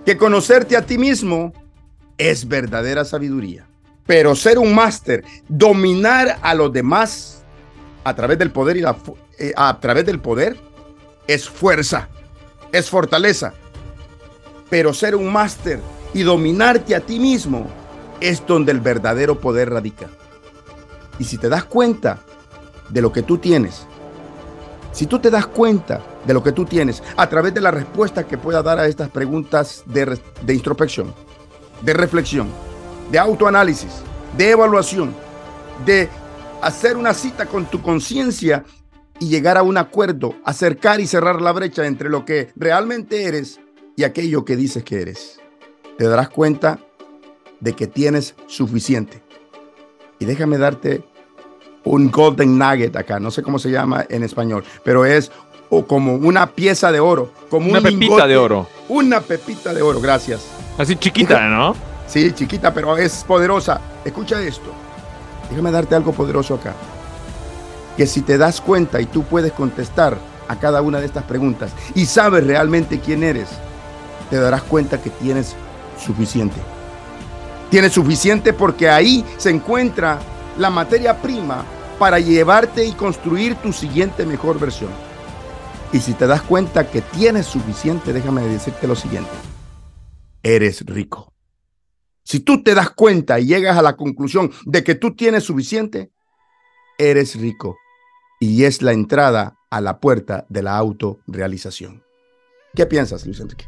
[0.06, 1.52] que conocerte a ti mismo
[2.20, 3.68] es verdadera sabiduría,
[4.06, 7.44] pero ser un máster, dominar a los demás,
[8.04, 8.96] a través del poder y la
[9.40, 10.56] eh, a través del poder
[11.26, 12.10] es fuerza,
[12.72, 13.54] es fortaleza.
[14.70, 15.80] Pero ser un máster
[16.14, 17.68] y dominarte a ti mismo
[18.20, 20.10] es donde el verdadero poder radica.
[21.18, 22.20] Y si te das cuenta
[22.90, 23.86] de lo que tú tienes,
[24.92, 28.26] si tú te das cuenta de lo que tú tienes a través de la respuesta
[28.26, 31.14] que pueda dar a estas preguntas de, de introspección,
[31.82, 32.50] de reflexión,
[33.12, 34.02] de autoanálisis,
[34.38, 35.14] de evaluación,
[35.86, 36.10] de
[36.62, 38.66] hacer una cita con tu conciencia
[39.20, 43.60] y llegar a un acuerdo, acercar y cerrar la brecha entre lo que realmente eres
[43.96, 45.40] y aquello que dices que eres.
[45.98, 46.80] Te darás cuenta
[47.60, 49.22] de que tienes suficiente.
[50.20, 51.04] Y déjame darte
[51.84, 55.32] un golden nugget acá, no sé cómo se llama en español, pero es
[55.70, 58.68] o como una pieza de oro, como una pepita de oro.
[58.88, 60.46] Una pepita de oro, gracias.
[60.78, 61.76] Así chiquita, ¿no?
[62.08, 63.80] Sí, chiquita, pero es poderosa.
[64.04, 64.72] Escucha esto.
[65.50, 66.74] Déjame darte algo poderoso acá.
[67.96, 71.72] Que si te das cuenta y tú puedes contestar a cada una de estas preguntas
[71.94, 73.50] y sabes realmente quién eres,
[74.32, 75.56] te darás cuenta que tienes
[76.04, 76.60] suficiente.
[77.70, 80.20] Tienes suficiente porque ahí se encuentra
[80.60, 81.66] la materia prima
[81.98, 84.92] para llevarte y construir tu siguiente mejor versión.
[85.92, 89.32] Y si te das cuenta que tienes suficiente, déjame decirte lo siguiente.
[90.44, 91.34] Eres rico.
[92.24, 96.12] Si tú te das cuenta y llegas a la conclusión de que tú tienes suficiente,
[96.98, 97.78] eres rico
[98.40, 102.04] y es la entrada a la puerta de la autorrealización.
[102.76, 103.66] ¿Qué piensas, Luis Enrique?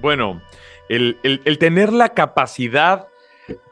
[0.00, 0.40] Bueno,
[0.88, 3.06] el, tener la capacidad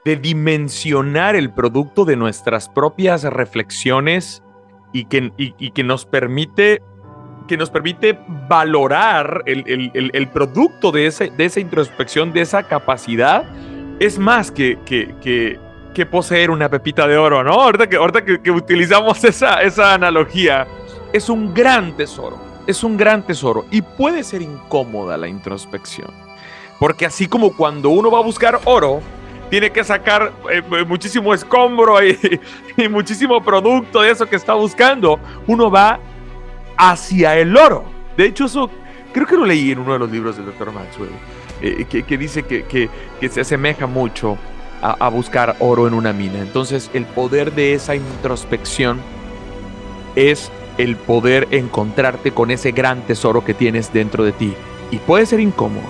[0.04, 4.42] de dimensionar el producto de nuestras propias reflexiones
[4.92, 5.32] y que,
[5.74, 6.82] que nos permite
[7.48, 13.44] que nos permite valorar el, producto de, ese, de esa introspección, de esa capacidad,
[13.98, 17.54] es más que, que, que, poseer una pepita de oro, ¿no?
[17.54, 20.64] Ahorita que, ahorita que, utilizamos esa, esa analogía,
[21.12, 22.38] es un gran tesoro,
[22.68, 26.10] es un gran tesoro y puede ser incómoda la introspección.
[26.78, 29.00] Porque así como cuando uno va a buscar oro,
[29.50, 32.40] tiene que sacar eh, muchísimo escombro y,
[32.76, 35.98] y, muchísimo producto de eso que está buscando, uno va
[36.76, 37.84] hacia el oro.
[38.16, 38.70] De hecho, eso
[39.12, 40.72] creo que lo leí en uno de los libros del Dr.
[40.72, 41.10] Maxwell.
[41.60, 42.88] Eh, que, dice que,
[43.28, 44.38] se asemeja mucho
[44.80, 46.38] a, buscar oro en una mina.
[46.38, 49.00] Entonces el poder de esa introspección
[50.14, 54.54] es el poder encontrarte con ese gran tesoro que tienes dentro de ti.
[54.92, 55.88] Y puede ser incómodo.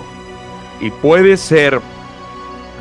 [0.81, 1.81] Y puede ser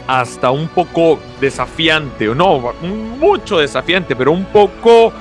[0.08, 5.12] hasta un poco desafiante, o no, mucho desafiante, pero un poco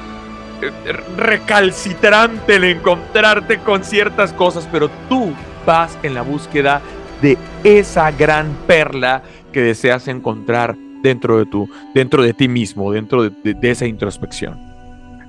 [0.61, 0.71] eh,
[1.17, 5.33] recalcitrante el encontrarte con ciertas cosas, pero tú
[5.65, 6.81] vas en la búsqueda
[7.21, 13.29] de esa gran perla que deseas encontrar dentro de, tu, dentro de ti mismo, dentro
[13.29, 14.57] de, esa introspección.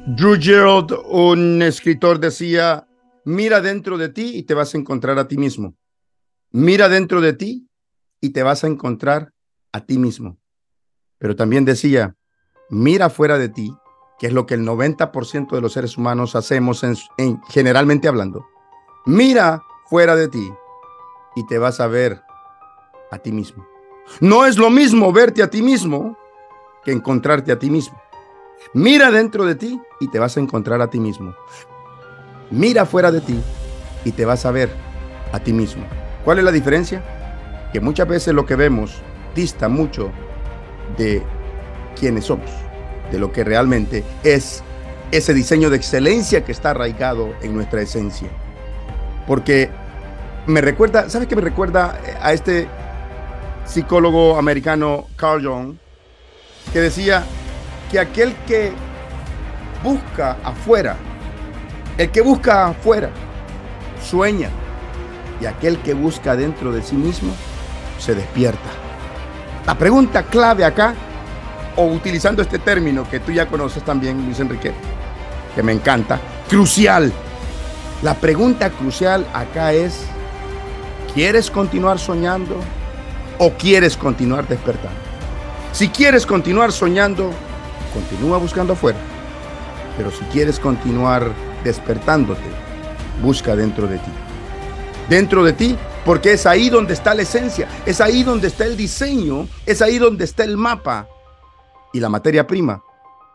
[0.06, 2.86] Drew Gerald, un escritor, decía,
[3.24, 5.74] mira dentro de ti y te vas a encontrar a ti mismo.
[6.52, 7.68] Mira dentro de ti
[8.20, 9.32] y te vas a encontrar
[9.72, 10.38] a ti mismo.
[11.18, 12.16] Pero también decía,
[12.70, 13.74] mira fuera de ti,
[14.18, 18.46] que es lo que el 90% de los seres humanos hacemos en, generalmente hablando.
[19.06, 20.52] Mira fuera de ti
[21.36, 22.22] y te vas a ver
[23.10, 23.66] a ti mismo.
[24.20, 26.16] No es lo mismo verte a ti mismo
[26.84, 28.00] que encontrarte a ti mismo.
[28.74, 31.34] Mira dentro de ti y te vas a encontrar a ti mismo.
[32.50, 33.40] Mira fuera de ti
[34.04, 34.70] y te vas a ver
[35.32, 35.84] a ti mismo.
[36.24, 37.02] ¿Cuál es la diferencia?
[37.72, 39.02] Que muchas veces lo que vemos
[39.68, 40.10] mucho
[40.96, 41.22] de
[41.98, 42.50] quiénes somos,
[43.10, 44.62] de lo que realmente es
[45.10, 48.28] ese diseño de excelencia que está arraigado en nuestra esencia.
[49.26, 49.70] Porque
[50.46, 52.66] me recuerda, ¿sabes qué me recuerda eh, a este
[53.64, 55.76] psicólogo americano Carl Jung?
[56.72, 57.24] Que decía
[57.90, 58.72] que aquel que
[59.82, 60.96] busca afuera
[61.96, 63.10] El que busca afuera
[64.02, 64.50] sueña
[65.40, 67.32] y aquel que busca dentro de sí mismo
[67.98, 68.87] se despierta.
[69.68, 70.94] La pregunta clave acá,
[71.76, 74.72] o utilizando este término que tú ya conoces también, Luis Enrique,
[75.54, 77.12] que me encanta, crucial.
[78.00, 80.06] La pregunta crucial acá es,
[81.12, 82.56] ¿quieres continuar soñando
[83.36, 84.98] o quieres continuar despertando?
[85.72, 87.30] Si quieres continuar soñando,
[87.92, 88.98] continúa buscando afuera.
[89.98, 91.30] Pero si quieres continuar
[91.62, 92.40] despertándote,
[93.20, 94.10] busca dentro de ti.
[95.10, 95.76] Dentro de ti,
[96.08, 99.98] porque es ahí donde está la esencia, es ahí donde está el diseño, es ahí
[99.98, 101.06] donde está el mapa
[101.92, 102.82] y la materia prima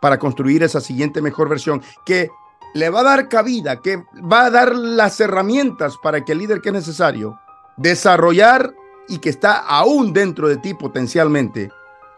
[0.01, 2.31] para construir esa siguiente mejor versión que
[2.73, 6.61] le va a dar cabida, que va a dar las herramientas para que el líder
[6.61, 7.39] que es necesario
[7.77, 8.73] desarrollar
[9.07, 11.69] y que está aún dentro de ti potencialmente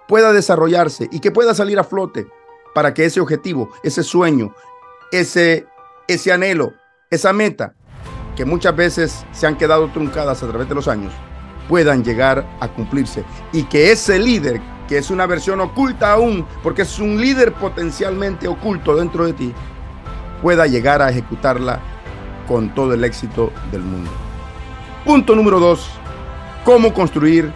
[0.07, 2.27] pueda desarrollarse y que pueda salir a flote
[2.73, 4.55] para que ese objetivo, ese sueño,
[5.11, 5.67] ese,
[6.07, 6.71] ese anhelo,
[7.11, 7.75] esa meta,
[8.35, 11.13] que muchas veces se han quedado truncadas a través de los años,
[11.67, 16.83] puedan llegar a cumplirse y que ese líder, que es una versión oculta aún, porque
[16.83, 19.53] es un líder potencialmente oculto dentro de ti,
[20.41, 21.79] pueda llegar a ejecutarla
[22.47, 24.11] con todo el éxito del mundo.
[25.03, 25.87] Punto número dos,
[26.63, 27.51] cómo construir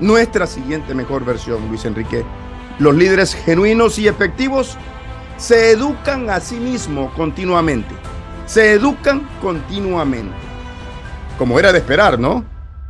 [0.00, 2.24] nuestra siguiente mejor versión, Luis Enrique.
[2.78, 4.76] Los líderes genuinos y efectivos
[5.36, 7.94] se educan a sí mismos continuamente.
[8.46, 10.34] Se educan continuamente.
[11.38, 12.44] Como era de esperar, ¿no?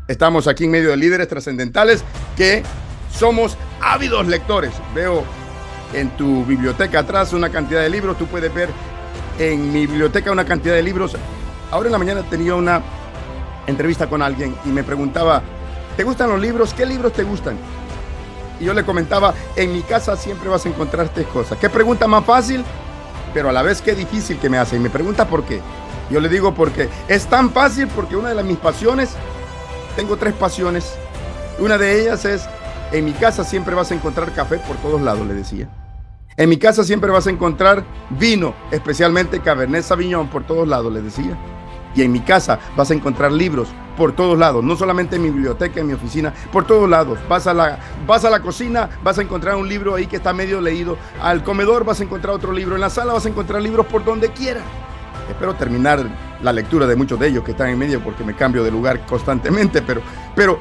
[0.08, 2.04] Estamos aquí en medio de líderes trascendentales
[2.36, 2.62] que
[3.10, 4.72] somos ávidos lectores.
[4.94, 5.24] Veo
[5.92, 8.18] en tu biblioteca atrás una cantidad de libros.
[8.18, 8.68] Tú puedes ver
[9.38, 11.16] en mi biblioteca una cantidad de libros.
[11.70, 12.82] Ahora en la mañana tenía una
[13.66, 15.42] entrevista con alguien y me preguntaba,
[15.96, 16.74] ¿Te gustan los libros?
[16.74, 17.56] ¿Qué libros te gustan?
[18.58, 21.56] Y yo le comentaba, en mi casa siempre vas a encontrar estas cosas.
[21.58, 22.64] ¿Qué pregunta más fácil?
[23.34, 24.76] Pero a la vez qué difícil que me hace.
[24.76, 25.60] Y me pregunta por qué.
[26.10, 29.14] Yo le digo porque es tan fácil porque una de mis pasiones,
[29.96, 30.94] tengo tres pasiones.
[31.58, 32.48] Una de ellas es,
[32.92, 35.68] en mi casa siempre vas a encontrar café por todos lados, le decía.
[36.36, 41.00] En mi casa siempre vas a encontrar vino, especialmente Cabernet Sauvignon por todos lados, le
[41.00, 41.36] decía.
[41.94, 45.30] Y en mi casa vas a encontrar libros por todos lados, no solamente en mi
[45.30, 47.18] biblioteca, en mi oficina, por todos lados.
[47.28, 50.32] Vas a la, vas a la cocina, vas a encontrar un libro ahí que está
[50.32, 50.96] medio leído.
[51.20, 52.74] Al comedor vas a encontrar otro libro.
[52.74, 54.60] En la sala vas a encontrar libros por donde quiera.
[55.28, 56.04] Espero terminar
[56.42, 59.06] la lectura de muchos de ellos que están en medio porque me cambio de lugar
[59.06, 60.02] constantemente, pero,
[60.34, 60.60] pero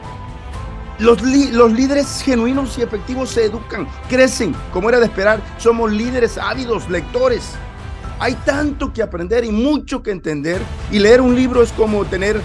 [1.00, 5.42] los, los, líderes genuinos y efectivos se educan, crecen, como era de esperar.
[5.58, 7.56] Somos líderes ávidos, lectores.
[8.20, 10.62] Hay tanto que aprender y mucho que entender.
[10.92, 12.40] Y leer un libro es como tener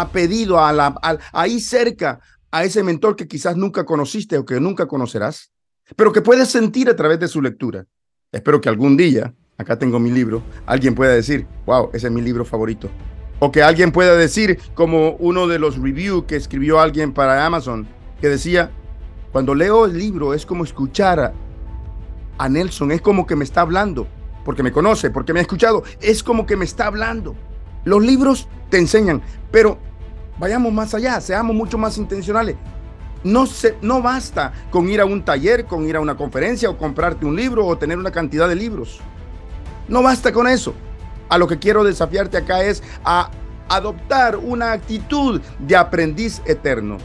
[0.00, 0.94] a pedido a la,
[1.32, 5.52] ahí cerca a ese mentor que quizás nunca conociste o que nunca conocerás,
[5.96, 7.86] pero que puedes sentir a través de su lectura.
[8.32, 12.22] Espero que algún día, acá tengo mi libro, alguien pueda decir, wow, ese es mi
[12.22, 12.88] libro favorito.
[13.38, 17.86] O que alguien pueda decir, como uno de los reviews que escribió alguien para Amazon,
[18.20, 18.70] que decía,
[19.32, 21.32] cuando leo el libro es como escuchar a,
[22.38, 24.06] a Nelson, es como que me está hablando
[24.44, 27.36] porque me conoce, porque me ha escuchado, es como que me está hablando.
[27.84, 29.78] Los libros te enseñan, pero
[30.40, 32.56] vayamos más allá, seamos mucho más intencionales.
[33.22, 36.78] No, se, no basta con ir a un taller, con ir a una conferencia o
[36.78, 38.98] comprarte un libro o tener una cantidad de libros.
[39.86, 40.74] No basta con eso.
[41.28, 43.30] A lo que quiero desafiarte acá es a
[43.68, 46.96] adoptar una actitud de aprendiz eterno.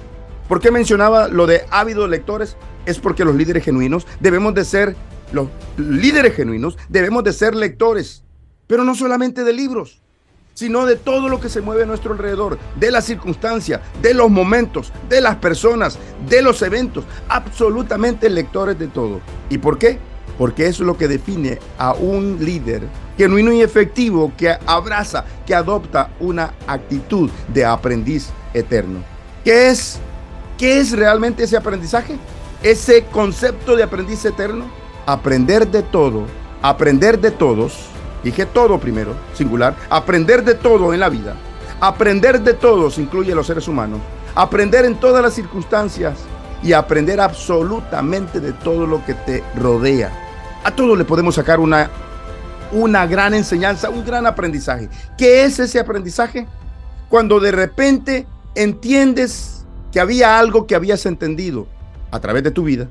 [0.48, 2.56] ¿Por qué mencionaba lo de ávidos lectores?
[2.86, 4.95] Es porque los líderes genuinos debemos de ser
[5.32, 8.24] los líderes genuinos debemos de ser lectores,
[8.67, 10.02] pero no solamente de libros,
[10.56, 14.32] sino de todo lo que se mueve a nuestro alrededor, de las circunstancias, de los
[14.32, 19.20] momentos, de las personas, de los eventos, absolutamente lectores de todo.
[19.50, 20.00] ¿Y por qué?
[20.38, 22.84] Porque eso es lo que define a un líder
[23.18, 29.04] genuino y efectivo que abraza, que adopta una actitud de aprendiz eterno.
[29.44, 30.00] ¿Qué es?
[30.58, 32.18] ¿Qué es realmente ese aprendizaje?
[32.63, 34.65] Ese concepto de aprendiz eterno
[35.06, 36.26] aprender de todo,
[36.62, 37.89] aprender de todos,
[38.26, 41.36] dije todo primero, singular, aprender de todo en la vida,
[41.80, 43.99] aprender de todos incluye los seres humanos,
[44.34, 46.18] aprender en todas las circunstancias
[46.64, 50.12] y aprender absolutamente de todo lo que te rodea.
[50.64, 51.91] A todo le podemos sacar una,
[52.72, 54.89] una gran enseñanza, un gran aprendizaje.
[55.18, 56.47] ¿Qué es ese aprendizaje?
[57.10, 58.26] Cuando de repente
[58.56, 61.68] entiendes que había algo que habías entendido
[62.10, 62.88] a través de tu vida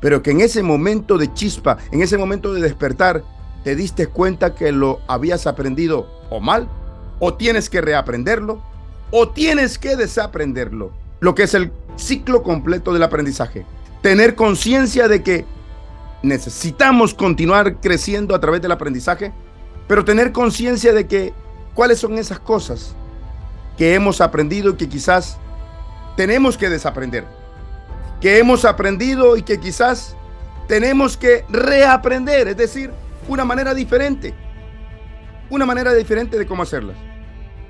[0.00, 3.22] pero que en ese momento de chispa, en ese momento de despertar,
[3.66, 6.68] te diste cuenta que lo habías aprendido o mal,
[7.18, 8.62] o tienes que reaprenderlo,
[9.10, 10.92] o tienes que desaprenderlo.
[11.18, 13.66] Lo que es el ciclo completo del aprendizaje.
[14.02, 15.44] Tener conciencia de que
[16.22, 19.32] necesitamos continuar creciendo a través del aprendizaje
[19.88, 21.34] pero tener conciencia de que
[21.74, 22.94] cuáles son esas cosas
[23.76, 25.38] que hemos aprendido y que quizás
[26.16, 27.24] tenemos que desaprender,
[28.20, 30.14] que hemos aprendido y que quizás
[30.68, 32.92] tenemos que reaprender, es decir,
[33.28, 34.34] una manera diferente,
[35.50, 36.96] una manera diferente de cómo hacerlas.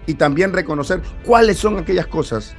[0.06, 2.54] Y también reconocer cuáles son aquellas cosas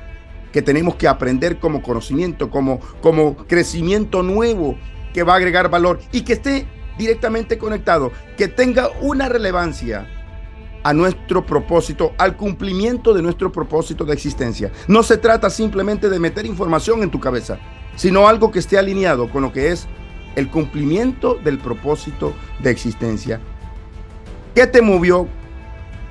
[0.52, 4.78] que tenemos que aprender como conocimiento, como, como crecimiento nuevo
[5.14, 6.68] que va a agregar valor y que esté
[6.98, 10.08] directamente conectado, que tenga una relevancia
[10.84, 14.72] a nuestro propósito, al cumplimiento de nuestro propósito de existencia.
[14.88, 17.60] No se trata simplemente de meter información en tu cabeza,
[17.96, 19.88] sino algo que esté alineado con lo que es
[20.38, 23.42] el cumplimiento del propósito de existencia.
[24.54, 25.28] ¿Qué te movió?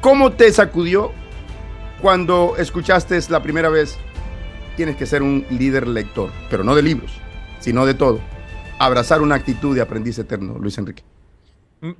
[0.01, 1.12] ¿Cómo te sacudió
[2.03, 3.97] cuando escuchaste la primera vez?
[4.77, 7.12] Tienes que ser un líder lector, pero no de libros,
[7.61, 8.20] sino de todo.
[8.81, 11.05] Abrazar una actitud de aprendiz eterno, Luis Enrique.
[11.81, 11.93] Mm,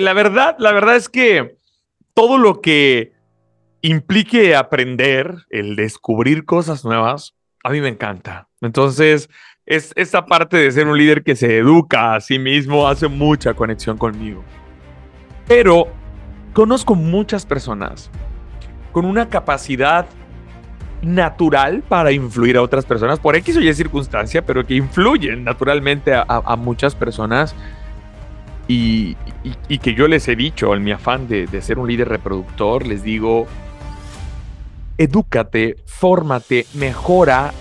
[0.00, 1.56] la verdad, la verdad es que
[2.12, 3.14] todo lo que
[3.80, 8.48] implique aprender, el descubrir cosas nuevas, a mí me encanta.
[8.60, 9.30] Entonces,
[9.70, 13.54] es esta parte de ser un líder que se educa a sí mismo hace mucha
[13.54, 14.42] conexión conmigo.
[15.46, 15.86] Pero
[16.52, 18.10] conozco muchas personas
[18.90, 20.06] con una capacidad
[21.02, 26.14] natural para influir a otras personas por X o Y circunstancia, pero que influyen naturalmente
[26.14, 27.54] a, muchas personas
[28.66, 29.14] y,
[29.80, 33.04] que yo les he dicho en mi afán de, de ser un líder reproductor, les
[33.04, 33.46] digo,
[34.98, 37.52] edúcate, fórmate, mejora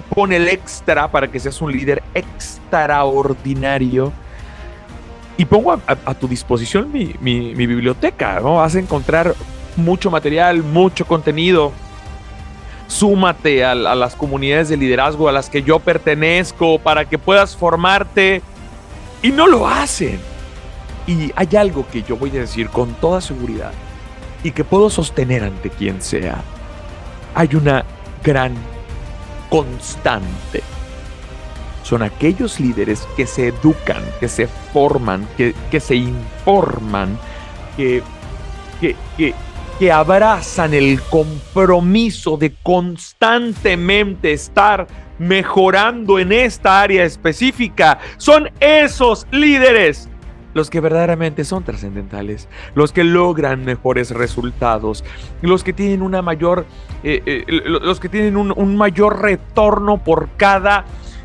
[0.00, 4.12] pone el extra para que seas un líder extraordinario.
[5.36, 7.14] Y pongo a, tu disposición mi,
[7.54, 8.56] biblioteca, ¿no?
[8.56, 9.34] Vas a encontrar
[9.76, 11.72] mucho material, mucho contenido.
[12.86, 17.56] Súmate a, a las comunidades de liderazgo a las que yo pertenezco para que puedas
[17.56, 18.42] formarte.
[19.22, 20.20] Y no lo hacen.
[21.06, 23.72] Y hay algo que yo voy a decir con toda seguridad
[24.44, 26.42] y que puedo sostener ante quien sea.
[27.34, 27.84] Hay una
[28.22, 28.54] gran
[29.52, 30.62] constante.
[31.82, 37.18] Son aquellos líderes que se educan, que se forman, que, se informan,
[37.76, 38.02] que,
[38.80, 39.34] que, que,
[39.78, 44.86] que abrazan el compromiso de constantemente estar
[45.18, 47.98] mejorando en esta área específica.
[48.16, 50.08] Son esos líderes
[50.54, 55.04] los que verdaderamente son trascendentales, los que logran mejores resultados,
[55.40, 56.66] los que tienen una mayor,
[57.02, 60.84] eh, eh, los que tienen un, mayor retorno por cada,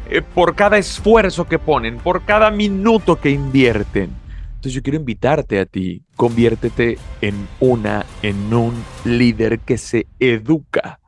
[0.10, 4.12] eh, por cada esfuerzo que ponen, por cada minuto que invierten.
[4.48, 8.74] Entonces yo quiero invitarte a ti, conviértete en una, en un
[9.06, 11.00] líder que se educa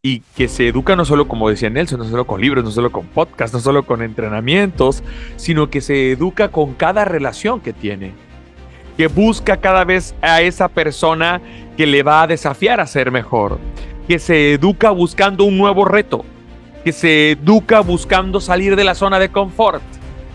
[0.00, 2.92] y que se educa no solo, como decía Nelson, no solo con libros, no solo
[2.92, 5.02] con podcasts, no solo con entrenamientos,
[5.34, 8.12] sino que se educa con cada relación que tiene,
[8.96, 11.40] que busca cada vez a esa persona
[11.76, 13.58] que le va a desafiar a ser mejor,
[14.06, 16.24] que se educa buscando un nuevo reto,
[16.84, 19.82] que se educa buscando salir de la zona de confort,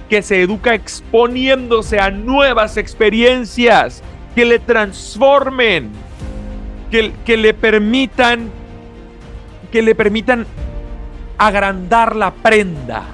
[0.09, 4.03] que se educa exponiéndose a nuevas experiencias
[4.35, 5.89] que le transformen,
[6.91, 8.51] que, que le permitan
[9.73, 10.45] que le permitan
[11.39, 13.05] agrandar la prenda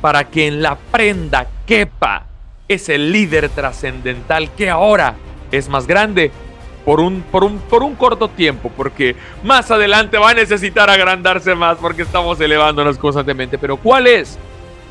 [0.00, 2.24] para que en la prenda quepa
[2.66, 5.14] ese líder trascendental que ahora
[5.52, 6.32] es más grande
[6.84, 9.14] por un, por, un, por un corto tiempo, porque
[9.44, 13.56] más adelante va a necesitar agrandarse más porque estamos elevándonos constantemente.
[13.56, 14.36] Pero ¿cuál es?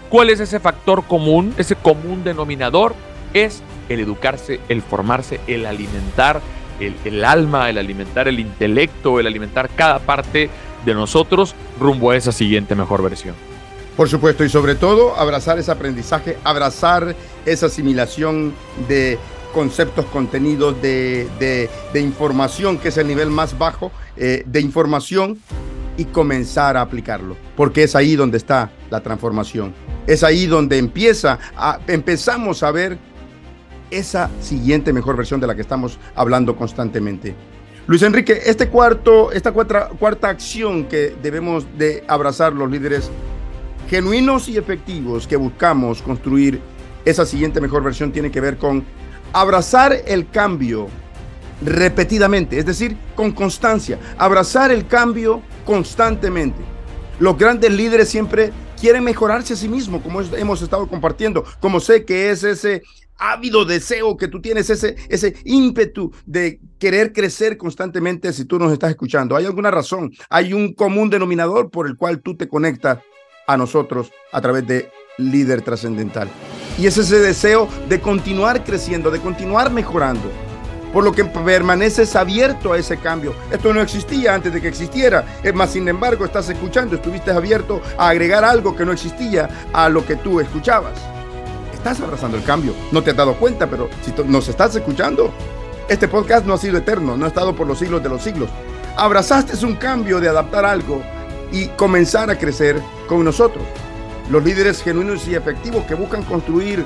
[0.09, 2.95] ¿Cuál es ese factor común, ese común denominador?
[3.33, 6.39] Es el educarse, el formarse, el alimentar
[6.79, 10.49] el, el alma, el alimentar el intelecto, el alimentar cada parte
[10.85, 13.35] de nosotros rumbo a esa siguiente mejor versión.
[13.95, 17.15] Por supuesto, y sobre todo abrazar ese aprendizaje, abrazar
[17.45, 18.53] esa asimilación
[18.87, 19.19] de
[19.53, 21.27] conceptos, contenidos, de,
[21.93, 25.37] de, información, que es el nivel más bajo eh, de información,
[25.97, 29.73] y comenzar a aplicarlo, porque es ahí donde está la transformación.
[30.07, 32.97] Es ahí donde empieza a, empezamos a ver
[33.91, 37.35] esa siguiente mejor versión de la que estamos hablando constantemente.
[37.85, 38.69] Luis Enrique, este
[39.33, 43.11] esta cuarta, cuarta acción que debemos de abrazar los líderes
[43.89, 46.61] genuinos y efectivos que buscamos construir
[47.03, 48.85] esa siguiente mejor versión tiene que ver con
[49.33, 50.87] abrazar el cambio
[51.61, 56.61] repetidamente, es decir, con constancia, abrazar el cambio constantemente.
[57.19, 62.05] Los grandes líderes siempre quieren mejorarse a sí mismos, como hemos estado compartiendo, como sé
[62.05, 62.83] que es ese
[63.17, 68.71] ávido deseo que tú tienes, ese, ese ímpetu de querer crecer constantemente si tú nos
[68.71, 69.35] estás escuchando.
[69.35, 70.11] ¿Hay alguna razón?
[70.29, 72.99] ¿Hay un común denominador por el cual tú te conectas
[73.47, 76.29] a nosotros a través de líder trascendental?
[76.77, 80.29] Y es ese deseo de continuar creciendo, de continuar mejorando.
[80.91, 83.33] Por lo que permaneces abierto a ese cambio.
[83.51, 85.39] Esto no existía antes de que existiera.
[85.41, 89.89] Es más, sin embargo, estás escuchando, estuviste abierto a agregar algo que no existía a
[89.89, 91.12] lo que tú escuchabas.
[91.83, 92.73] Estás abrazando el cambio.
[92.93, 95.33] No te has dado cuenta, pero si nos estás escuchando,
[95.89, 98.49] este podcast no ha sido eterno, no ha estado por los siglos de los siglos.
[98.95, 101.03] Abrazaste un cambio de adaptar algo
[101.51, 103.65] y comenzar a crecer con nosotros.
[104.29, 106.85] Los líderes genuinos y efectivos que buscan construir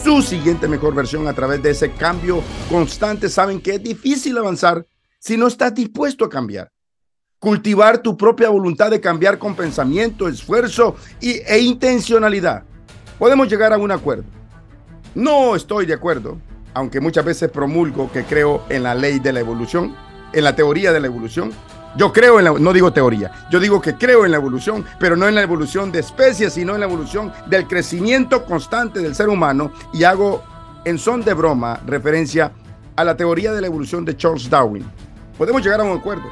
[0.00, 4.86] su siguiente mejor versión a través de ese cambio constante saben que es difícil avanzar
[5.18, 6.70] si no estás dispuesto a cambiar.
[7.40, 12.69] Cultivar tu propia voluntad de cambiar con pensamiento, esfuerzo y, e intencionalidad.
[13.20, 14.24] Podemos llegar a un acuerdo.
[15.14, 16.38] No estoy de acuerdo,
[16.72, 19.94] aunque muchas veces promulgo que creo en la ley de la evolución,
[20.32, 21.52] en la teoría de la evolución,
[21.98, 25.16] yo creo en la, no digo teoría, yo digo que creo en la evolución, pero
[25.16, 29.28] no en la evolución de especies, sino en la evolución del crecimiento constante del ser
[29.28, 30.42] humano y hago
[30.86, 32.52] en son de broma referencia
[32.96, 34.90] a la teoría de la evolución de Charles Darwin.
[35.36, 36.24] Podemos llegar a un acuerdo.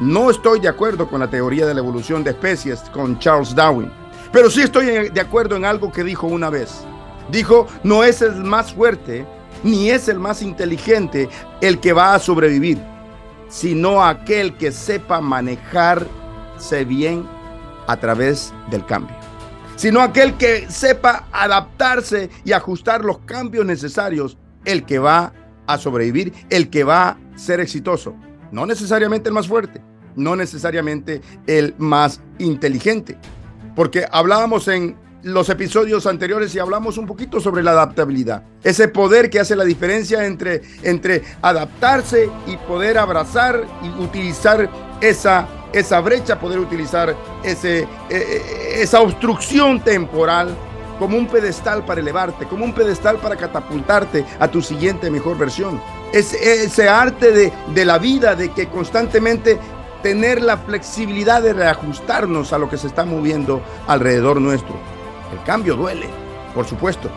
[0.00, 3.92] No estoy de acuerdo con la teoría de la evolución de especies con Charles Darwin,
[4.32, 6.84] pero sí estoy de acuerdo en algo que dijo una vez.
[7.30, 9.26] Dijo, no es el más fuerte
[9.62, 11.28] ni es el más inteligente
[11.60, 12.78] el que va a sobrevivir
[13.52, 17.28] sino aquel que sepa manejarse bien
[17.86, 19.14] a través del cambio,
[19.76, 25.34] sino aquel que sepa adaptarse y ajustar los cambios necesarios, el que va
[25.66, 28.14] a sobrevivir, el que va a ser exitoso,
[28.50, 29.82] no necesariamente el más fuerte,
[30.16, 33.18] no necesariamente el más inteligente,
[33.74, 38.42] porque hablábamos en los episodios anteriores y hablamos un poquito sobre la adaptabilidad.
[38.62, 44.68] Ese poder que hace la diferencia entre, entre adaptarse y poder abrazar y utilizar
[45.00, 47.14] esa, esa brecha, poder utilizar
[47.44, 50.56] ese, e, e, esa obstrucción temporal
[50.98, 55.80] como un pedestal para elevarte, como un pedestal para catapultarte a tu siguiente mejor versión.
[56.12, 59.58] Es ese arte de, de la vida, de que constantemente
[60.02, 64.74] tener la flexibilidad de reajustarnos a lo que se está moviendo alrededor nuestro.
[65.32, 66.06] El cambio duele,
[66.54, 67.10] por supuesto.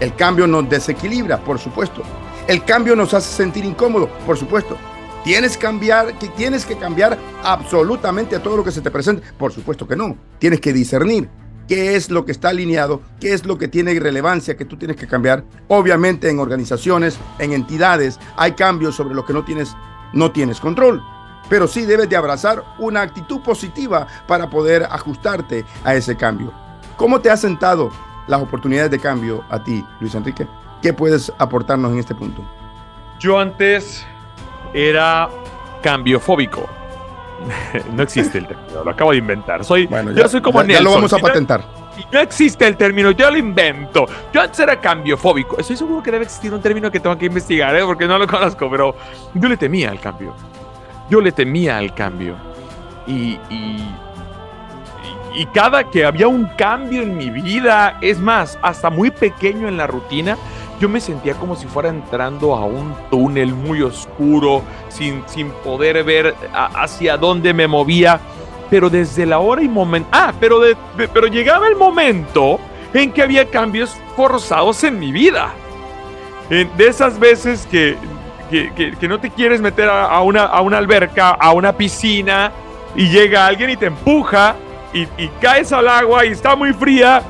[0.00, 2.02] El cambio nos desequilibra, por supuesto.
[2.46, 4.76] El cambio nos hace sentir incómodo, por supuesto.
[5.24, 9.22] ¿Tienes, cambiar, que tienes que cambiar absolutamente a todo lo que se te presente?
[9.36, 10.16] Por supuesto que no.
[10.38, 11.28] Tienes que discernir
[11.66, 14.96] qué es lo que está alineado, qué es lo que tiene relevancia que tú tienes
[14.96, 15.44] que cambiar.
[15.68, 19.76] Obviamente en organizaciones, en entidades, hay cambios sobre lo que no tienes,
[20.14, 21.02] no tienes control.
[21.48, 26.52] Pero sí debes de abrazar una actitud positiva para poder ajustarte a ese cambio.
[26.96, 27.90] ¿Cómo te ha sentado
[28.26, 30.46] las oportunidades de cambio a ti, Luis Enrique?
[30.82, 32.42] ¿Qué puedes aportarnos en este punto?
[33.18, 34.06] Yo antes
[34.72, 35.28] era
[35.82, 36.68] cambiofóbico.
[37.92, 39.64] no existe el término, lo acabo de inventar.
[39.64, 41.64] Soy, bueno, ya, yo soy como ya, lo vamos a patentar.
[42.12, 44.06] No existe el término, yo lo invento.
[44.32, 45.58] Yo antes era cambiofóbico.
[45.58, 47.82] Estoy seguro que debe existir un término que tengo que investigar, ¿eh?
[47.84, 48.94] porque no lo conozco, pero
[49.34, 50.34] yo le temía al cambio.
[51.10, 52.36] Yo le temía al cambio.
[53.06, 53.38] y
[55.38, 59.76] y cada que había un cambio en mi vida, es más, hasta muy pequeño en
[59.76, 60.36] la rutina,
[60.80, 66.02] yo me sentía como si fuera entrando a un túnel muy oscuro, sin, sin poder
[66.02, 68.18] ver hacia dónde me movía.
[68.68, 70.08] Pero desde la hora y momento...
[70.10, 70.60] Ah, pero,
[70.96, 72.58] pero llegaba el momento
[72.92, 75.52] en que había cambios forzados en mi vida.
[76.48, 77.96] de esas veces que,
[78.50, 82.52] que, no te quieres meter a, una, a una alberca, a una piscina,
[82.94, 84.56] y llega alguien y te empuja
[84.92, 85.06] y,
[85.40, 87.22] caes al agua y está muy fría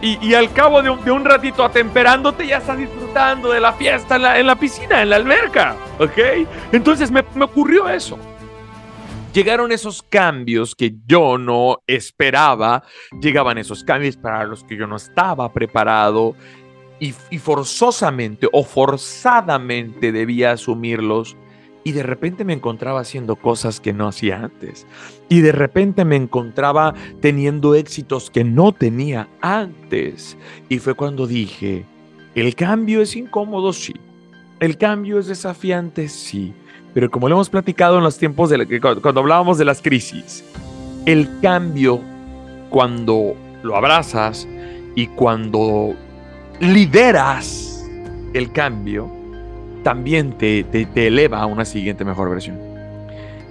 [0.00, 4.54] y, al cabo de un, ratito atemperándote ya estás disfrutando de la fiesta en la,
[4.54, 6.46] piscina, en la alberca, ¿ok?
[6.70, 8.16] Entonces me, me ocurrió eso.
[9.32, 12.84] Llegaron esos cambios que yo no esperaba,
[13.20, 16.36] llegaban esos cambios para los que yo no estaba preparado
[17.00, 21.36] y, forzosamente o forzadamente debía asumirlos
[21.84, 24.86] y de repente me encontraba haciendo cosas que no hacía antes.
[25.28, 30.36] Y de repente me encontraba teniendo éxitos que no tenía antes.
[30.68, 31.86] Y fue cuando dije,
[32.34, 33.94] el cambio es incómodo, sí.
[34.60, 36.52] El cambio es desafiante, sí.
[36.92, 40.44] Pero como lo hemos platicado en los tiempos de cuando hablábamos de las crisis,
[41.06, 42.00] el cambio
[42.70, 44.46] cuando lo abrazas
[44.94, 45.94] y cuando
[46.60, 47.84] lideras
[48.34, 49.10] el cambio,
[49.82, 52.58] también te, eleva a una siguiente mejor versión.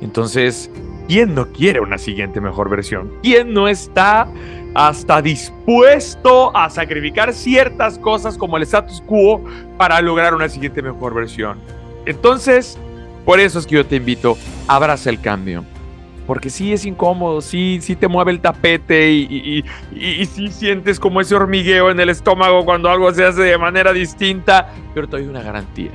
[0.02, 0.70] Entonces,
[1.08, 3.12] ¿quién no quiere una siguiente mejor versión?
[3.24, 4.28] ¿Quién no está
[4.76, 9.44] hasta dispuesto a sacrificar ciertas cosas como el status quo
[9.78, 11.58] para lograr una siguiente mejor versión?
[12.06, 12.78] Entonces,
[13.26, 14.38] por eso es que yo te invito,
[14.68, 15.64] abraza el cambio.
[16.28, 19.64] Porque sí es incómodo, sí, sí te mueve el tapete y,
[19.96, 23.94] y, sí sientes como ese hormigueo en el estómago cuando algo se hace de manera
[23.94, 25.92] distinta, pero te doy una garantía.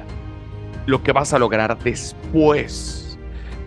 [0.87, 3.19] Lo que vas a lograr después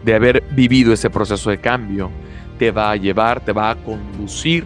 [0.03, 2.09] de haber vivido ese proceso de cambio
[2.57, 4.65] te va a llevar, te va a conducir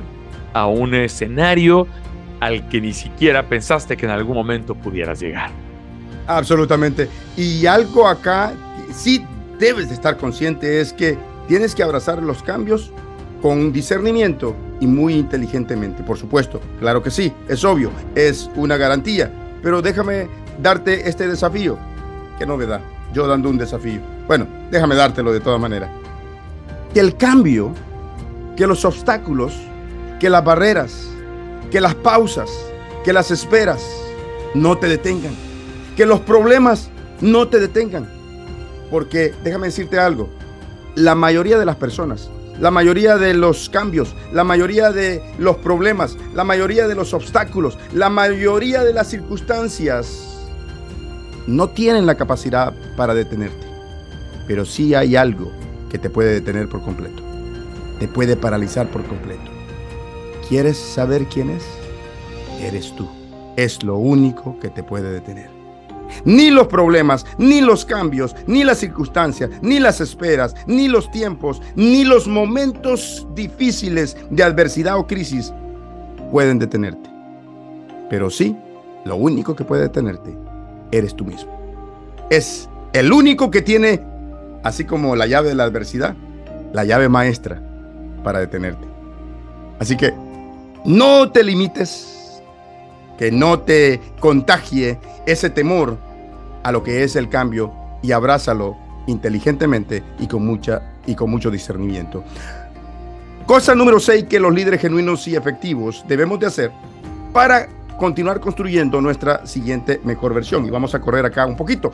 [0.53, 1.85] a un escenario
[2.39, 5.51] al que ni siquiera pensaste que en algún momento pudieras llegar.
[6.27, 7.09] Absolutamente.
[7.35, 8.53] Y algo acá
[8.93, 9.21] sí
[9.59, 11.17] debes de estar consciente es que
[11.49, 12.91] tienes que abrazar los cambios
[13.41, 16.61] con discernimiento y muy inteligentemente, por supuesto.
[16.79, 19.31] Claro que sí, es obvio, es una garantía.
[19.63, 20.29] Pero déjame
[20.61, 21.75] darte este desafío.
[22.37, 22.81] Qué novedad,
[23.13, 23.99] yo dando un desafío.
[24.27, 25.89] Bueno, déjame dártelo de todas maneras.
[26.93, 27.73] Que el cambio,
[28.55, 29.53] que los obstáculos,
[30.19, 31.09] que las barreras,
[31.71, 32.47] que las pausas,
[33.03, 33.83] que las esperas
[34.53, 35.33] no te detengan.
[35.97, 36.91] Que los problemas
[37.21, 38.07] no te detengan.
[38.91, 40.29] Porque déjame decirte algo,
[40.95, 42.29] la mayoría de las personas,
[42.59, 47.77] la mayoría de los cambios, la mayoría de los problemas, la mayoría de los obstáculos,
[47.93, 50.47] la mayoría de las circunstancias
[51.47, 53.65] no tienen la capacidad para detenerte.
[54.47, 55.51] Pero sí hay algo
[55.89, 57.23] que te puede detener por completo.
[57.99, 59.51] Te puede paralizar por completo.
[60.47, 61.63] ¿Quieres saber quién es?
[62.61, 63.09] Eres tú.
[63.55, 65.58] Es lo único que te puede detener.
[66.25, 71.61] Ni los problemas, ni los cambios, ni las circunstancias, ni las esperas, ni los tiempos,
[71.75, 75.53] ni los momentos difíciles de adversidad o crisis
[76.31, 77.09] pueden detenerte.
[78.09, 78.55] Pero sí,
[79.05, 80.35] lo único que puede detenerte
[80.91, 81.51] eres tú mismo.
[82.29, 84.01] Es el único que tiene,
[84.63, 86.15] así como la llave de la adversidad,
[86.73, 87.61] la llave maestra
[88.23, 88.87] para detenerte.
[89.79, 90.13] Así que
[90.85, 92.18] no te limites,
[93.19, 95.97] que no te contagie ese temor
[96.63, 101.51] a lo que es el cambio y abrázalo inteligentemente y con, mucha, y con mucho
[101.51, 102.23] discernimiento.
[103.45, 106.71] Cosa número 6 que los líderes genuinos y efectivos debemos de hacer
[107.33, 107.67] para
[107.97, 110.65] continuar construyendo nuestra siguiente mejor versión.
[110.65, 111.91] Y vamos a correr acá un poquito.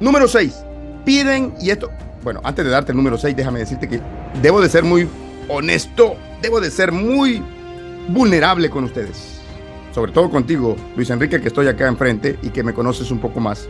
[0.00, 0.64] Número 6.
[1.04, 1.90] Piden, y esto,
[2.22, 4.00] bueno, antes de darte el número 6, déjame decirte que
[4.40, 5.06] debo de ser muy
[5.46, 7.42] honesto, debo de ser muy
[8.08, 9.33] vulnerable con ustedes.
[9.94, 13.38] Sobre todo contigo, Luis Enrique, que estoy acá enfrente y que me conoces un poco
[13.38, 13.68] más.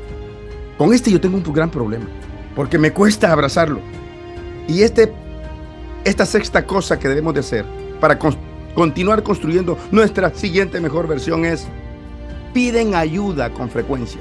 [0.78, 2.06] Con este yo tengo un gran problema,
[2.56, 3.80] porque me cuesta abrazarlo.
[4.66, 5.12] Y este,
[6.02, 7.66] esta sexta cosa que debemos de hacer
[8.00, 8.18] para
[8.74, 11.66] continuar construyendo nuestra siguiente mejor versión es
[12.54, 14.20] piden ayuda con frecuencia.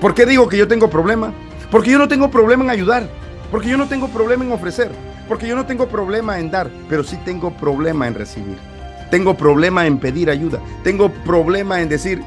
[0.00, 1.32] ¿Por qué digo que yo tengo problema?
[1.70, 3.08] Porque yo no tengo problema en ayudar,
[3.52, 4.90] porque yo no tengo problema en ofrecer,
[5.28, 8.77] porque yo no tengo problema en dar, pero sí tengo problema en recibir.
[9.10, 10.60] Tengo problema en pedir ayuda.
[10.84, 12.22] Tengo problema en decir,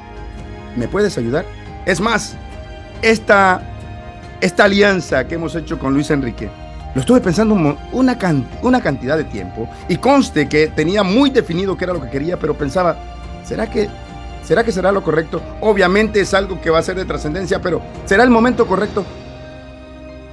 [0.76, 1.46] ¿me puedes ayudar?
[1.86, 2.36] Es más,
[3.02, 3.62] esta,
[4.42, 6.50] esta alianza que hemos hecho con Luis Enrique,
[6.94, 7.56] lo estuve pensando
[7.92, 8.18] una,
[8.62, 12.38] una cantidad de tiempo y conste que tenía muy definido qué era lo que quería,
[12.38, 12.98] pero pensaba,
[13.46, 13.88] ¿será que,
[14.44, 15.42] ¿será que será lo correcto?
[15.62, 19.06] Obviamente es algo que va a ser de trascendencia, pero ¿será el momento correcto?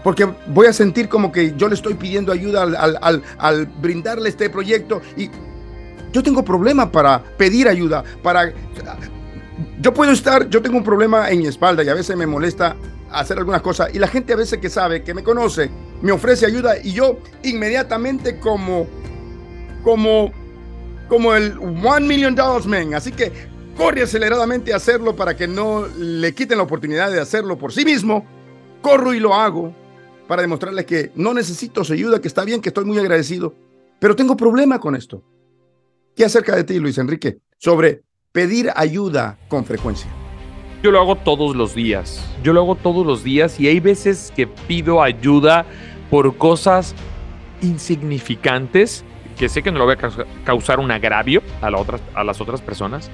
[0.03, 4.49] Porque voy a sentir como que yo le estoy pidiendo ayuda al, al brindarle este
[4.51, 5.31] proyecto y
[6.13, 8.53] yo tengo problema para pedir ayuda, para...
[9.81, 12.77] Yo puedo estar, yo tengo un problema en mi espalda y a veces me molesta
[13.11, 15.71] hacer algunas cosas y la gente a veces que sabe, que me conoce,
[16.03, 18.87] me ofrece ayuda y yo inmediatamente como,
[19.83, 20.33] como,
[21.09, 23.33] como el One Million Dollars Man, así que
[23.77, 27.85] corre aceleradamente a hacerlo para que no le quiten la oportunidad de hacerlo por sí
[27.85, 28.27] mismo,
[28.83, 29.73] corro y lo hago
[30.27, 33.55] para demostrarles que no necesito su ayuda, que está bien, que estoy muy agradecido,
[33.99, 35.23] pero tengo problema con esto.
[36.19, 37.39] ¿Qué acerca de ti, Luis Enrique?
[37.59, 38.03] Sobre
[38.33, 40.11] pedir ayuda con frecuencia.
[40.83, 42.29] Yo lo hago todos los días.
[42.43, 45.65] Yo lo hago todos los días y hay veces que pido ayuda
[46.11, 46.97] por cosas
[47.63, 49.05] insignificantes
[49.39, 53.13] que sé que no lo voy a causar un agravio a, a las otras personas.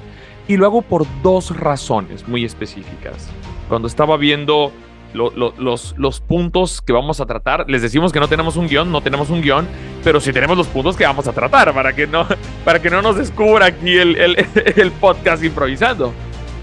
[0.48, 3.28] Y lo hago por dos razones muy específicas.
[3.68, 4.72] Cuando estaba viendo
[5.14, 7.64] los, los puntos que vamos a tratar.
[7.68, 9.66] Les decimos que no tenemos un guion, no tenemos un guion,
[10.02, 12.26] pero sí tenemos los puntos que vamos a tratar para que no,
[12.64, 14.46] para que no nos descubra aquí el, el,
[14.76, 16.12] el podcast improvisando.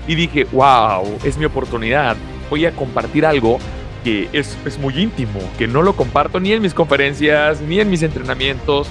[0.07, 2.17] Y dije, wow, es mi oportunidad.
[2.49, 3.59] Voy a compartir algo
[4.03, 7.89] que es, es muy íntimo, que no lo comparto ni en mis conferencias, ni en
[7.89, 8.87] mis entrenamientos,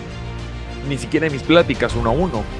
[0.88, 2.59] ni siquiera en mis pláticas uno a uno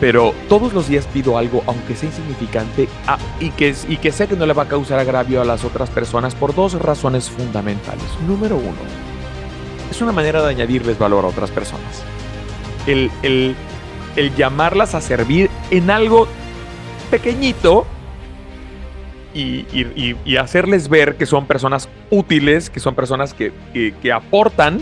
[0.00, 4.46] pero todos los días pido algo, aunque sea insignificante, ah, y, que, sé que no
[4.46, 8.06] le va a causar agravio a las otras personas por dos razones fundamentales.
[8.26, 8.78] Número uno,
[9.90, 12.02] es una manera de añadirles valor a otras personas.
[12.86, 13.54] El,
[14.36, 16.26] llamarlas a servir en algo
[17.10, 17.86] pequeñito
[19.34, 24.80] y, hacerles ver que son personas útiles, que son personas que, que aportan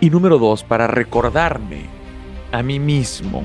[0.00, 1.86] Y número dos, para recordarme
[2.50, 3.44] a mí mismo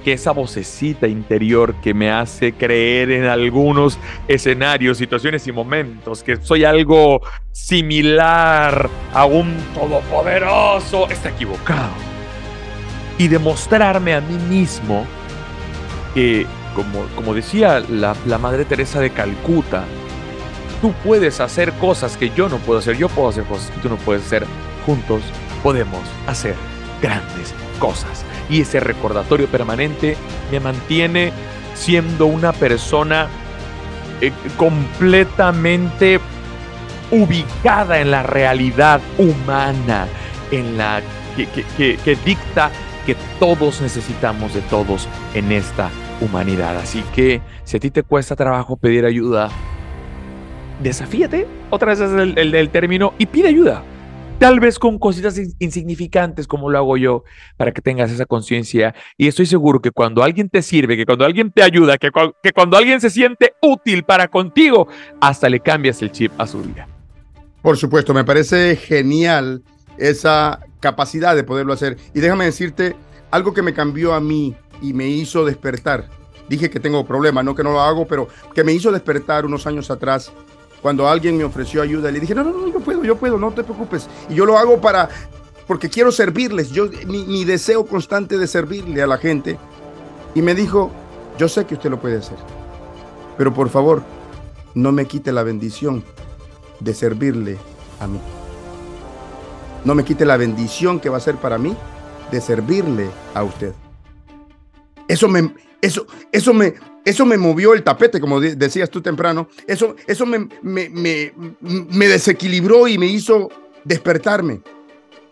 [0.00, 3.98] que esa vocecita interior que me hace creer en algunos
[4.28, 7.20] escenarios, situaciones y momentos, que soy algo
[7.52, 11.92] similar a un todopoderoso, está equivocado.
[13.18, 15.06] Y demostrarme a mí mismo
[16.14, 19.84] que, como, como decía la, la Madre Teresa de Calcuta,
[20.80, 23.88] tú puedes hacer cosas que yo no puedo hacer, yo puedo hacer cosas que tú
[23.88, 24.46] no puedes hacer,
[24.86, 25.22] juntos
[25.62, 26.54] podemos hacer
[27.02, 30.16] grandes cosas y ese recordatorio permanente
[30.50, 31.32] me mantiene
[31.74, 33.28] siendo una persona
[34.20, 36.20] eh, completamente
[37.10, 40.06] ubicada en la realidad humana,
[40.50, 41.00] en la
[41.36, 42.70] que, dicta
[43.06, 45.90] que todos necesitamos de todos en esta
[46.20, 46.76] humanidad.
[46.76, 49.48] Así que si a ti te cuesta trabajo pedir ayuda,
[50.82, 53.82] desafíate, otra vez es el, el término, y pide ayuda
[54.40, 57.24] tal vez con cositas insignificantes como lo hago yo,
[57.58, 58.94] para que tengas esa conciencia.
[59.18, 62.10] Y estoy seguro que cuando alguien te sirve, que cuando alguien te ayuda, que,
[62.42, 64.88] que cuando alguien se siente útil para contigo,
[65.20, 66.88] hasta le cambias el chip a su vida.
[67.60, 69.62] Por supuesto, me parece genial
[69.98, 71.98] esa capacidad de poderlo hacer.
[72.14, 72.96] Y déjame decirte
[73.30, 76.08] algo que me cambió a mí y me hizo despertar.
[76.48, 79.66] Dije que tengo problemas, no que no lo hago, pero que me hizo despertar unos
[79.66, 80.32] años atrás
[80.82, 83.50] cuando alguien me ofreció ayuda, le dije, no, no, no, yo puedo, yo puedo, no
[83.52, 84.08] te preocupes.
[84.28, 85.08] Y yo lo hago para,
[85.66, 89.58] porque quiero servirles, yo, mi, deseo constante de servirle a la gente.
[90.34, 90.90] Y me dijo,
[91.38, 92.38] yo sé que usted lo puede hacer,
[93.36, 94.02] pero por favor,
[94.74, 96.02] no me quite la bendición
[96.78, 97.58] de servirle
[97.98, 98.20] a mí.
[99.84, 101.76] No me quite la bendición que va a ser para mí
[102.30, 103.74] de servirle a usted.
[105.08, 106.74] Eso me, eso, eso me,
[107.04, 109.48] eso me movió el tapete, como decías tú temprano.
[109.66, 113.48] Eso, eso me, me, desequilibró y me hizo
[113.84, 114.60] despertarme.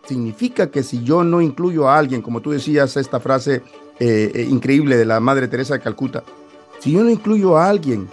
[0.07, 3.61] Significa que si yo no incluyo a alguien, como tú decías, esta frase
[3.99, 6.23] eh, eh, increíble de la Madre Teresa de Calcuta,
[6.79, 8.07] si yo no incluyo a alguien,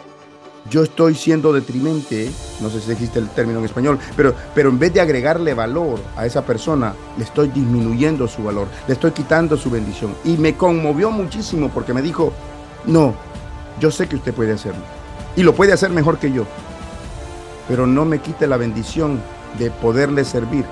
[0.69, 2.29] yo estoy siendo detrimente,
[2.61, 6.01] no sé si existe el término en español, pero, pero en vez de agregarle valor
[6.17, 10.15] a esa persona, le estoy disminuyendo su valor, le estoy quitando su bendición.
[10.25, 12.33] Y me conmovió muchísimo porque me dijo,
[12.85, 13.15] no,
[13.81, 14.83] yo sé que usted puede hacerlo.
[15.37, 16.47] Y lo puede hacer mejor que yo.
[17.69, 19.21] Pero no me quite la bendición
[19.59, 20.65] de poderle servir.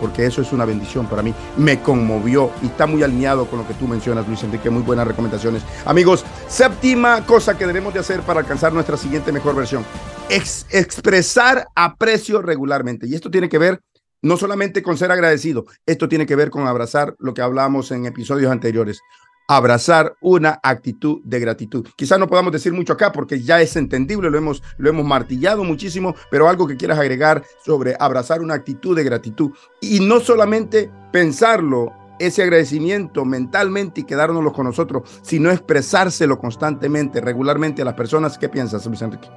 [0.00, 1.34] Porque eso es una bendición para mí.
[1.56, 4.68] Me conmovió y está muy alineado con lo que tú mencionas, Luis Enrique.
[4.68, 5.62] Muy buenas recomendaciones.
[5.86, 9.84] Amigos, séptima cosa que debemos de hacer para alcanzar nuestra siguiente mejor versión.
[10.28, 13.06] expresar aprecio regularmente.
[13.06, 13.80] Y esto tiene que ver
[14.22, 18.06] no solamente con ser agradecido, esto tiene que ver con abrazar lo que hablamos en
[18.06, 19.00] episodios anteriores
[19.48, 21.86] abrazar una actitud de gratitud.
[21.96, 25.64] Quizás no podamos decir mucho acá porque ya es entendible, lo hemos, lo hemos martillado
[25.64, 30.90] muchísimo, pero algo que quieras agregar sobre abrazar una actitud de gratitud y no solamente
[31.12, 38.38] pensarlo, ese agradecimiento mentalmente y quedárnoslo con nosotros, sino expresárselo constantemente, regularmente a las personas.
[38.38, 39.28] ¿Qué piensas, Luis Enrique?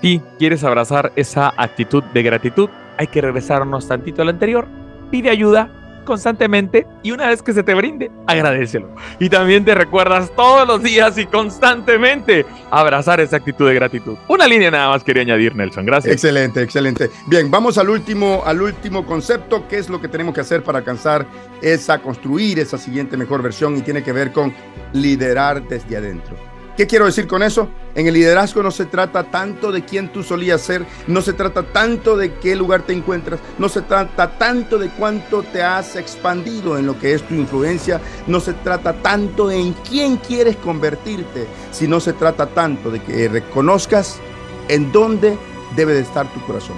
[0.00, 4.68] Si quieres abrazar esa actitud de gratitud, hay que regresarnos tantito al anterior.
[5.10, 5.72] Pide ayuda,
[6.08, 8.88] constantemente y una vez que se te brinde, agradecelo.
[9.20, 14.16] Y también te recuerdas todos los días y constantemente abrazar esa actitud de gratitud.
[14.26, 15.84] Una línea nada más quería añadir, Nelson.
[15.84, 16.14] Gracias.
[16.14, 17.10] Excelente, excelente.
[17.26, 20.78] Bien, vamos al último, al último concepto, qué es lo que tenemos que hacer para
[20.78, 21.26] alcanzar
[21.60, 24.54] esa, construir esa siguiente mejor versión y tiene que ver con
[24.94, 26.47] liderar desde adentro.
[26.78, 27.68] ¿Qué quiero decir con eso?
[27.96, 31.64] En el liderazgo no se trata tanto de quién tú solías ser, no se trata
[31.64, 36.78] tanto de qué lugar te encuentras, no se trata tanto de cuánto te has expandido
[36.78, 41.48] en lo que es tu influencia, no se trata tanto de en quién quieres convertirte,
[41.72, 44.20] sino se trata tanto de que reconozcas
[44.68, 45.36] en dónde
[45.74, 46.76] debe de estar tu corazón.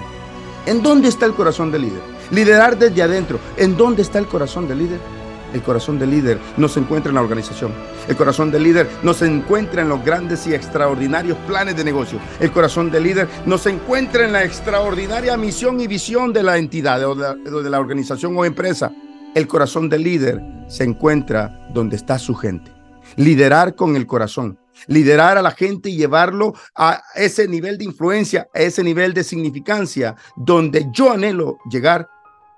[0.64, 2.01] ¿En dónde está el corazón del líder?
[2.30, 3.38] Liderar desde adentro.
[3.59, 5.20] ¿En dónde está el corazón del líder?
[5.53, 7.72] El corazón del líder no se encuentra en la organización.
[8.09, 12.18] El corazón del líder no se encuentra en los grandes y extraordinarios planes de negocio.
[12.38, 16.57] El corazón del líder no se encuentra en la extraordinaria misión y visión de la
[16.57, 18.92] entidad de la, organización o empresa.
[19.34, 22.72] El corazón del líder se encuentra donde está su gente.
[23.16, 24.59] Liderar con el corazón.
[24.86, 29.24] Liderar a la gente y llevarlo a ese nivel de influencia, a ese nivel de
[29.24, 32.09] significancia, donde yo anhelo llegar,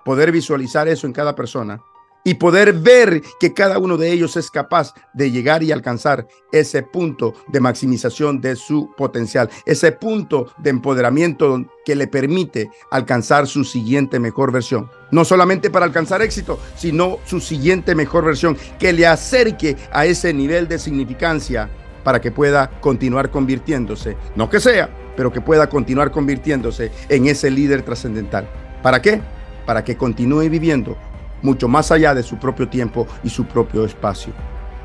[0.05, 1.81] poder visualizar eso en cada persona
[2.23, 6.83] y poder ver que cada uno de ellos es capaz de llegar y alcanzar ese
[6.83, 13.63] punto de maximización de su potencial, ese punto de empoderamiento que le permite alcanzar su
[13.63, 14.89] siguiente mejor versión.
[15.11, 20.33] No solamente para alcanzar éxito, sino su siguiente mejor versión que le acerque a ese
[20.33, 21.69] nivel de significancia
[22.03, 27.49] para que pueda continuar convirtiéndose, no que sea, pero que pueda continuar convirtiéndose en ese
[27.49, 28.49] líder trascendental.
[28.81, 29.21] ¿Para qué?
[29.65, 30.97] Para que continúe viviendo
[31.43, 34.33] mucho más allá de su propio tiempo y su propio espacio.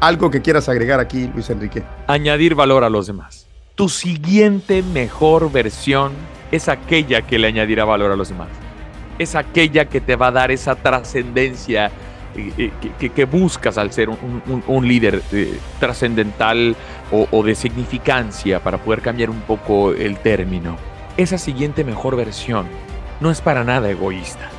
[0.00, 1.82] Algo que quieras agregar aquí, Luis Enrique.
[2.06, 3.46] Añadir valor a los demás.
[3.74, 6.12] Tu siguiente mejor versión
[6.52, 8.48] es aquella que le añadirá valor a los demás.
[9.18, 11.90] Es aquella que te va a dar esa trascendencia
[12.36, 16.76] eh, eh, que, buscas al ser un, líder eh, trascendental
[17.10, 20.76] o, de significancia para poder cambiar un poco el término.
[21.16, 22.66] Esa siguiente mejor versión
[23.20, 24.50] no es para nada egoísta.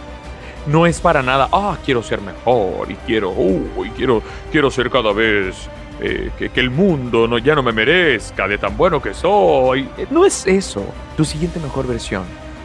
[0.68, 4.90] No es para nada, ah, quiero ser mejor y quiero, uh, y quiero, quiero ser
[4.90, 9.14] cada vez que, que, el mundo no, ya no me merezca de tan bueno que
[9.14, 9.90] soy.
[10.10, 10.86] No es eso.
[11.18, 12.24] Tu siguiente mejor versión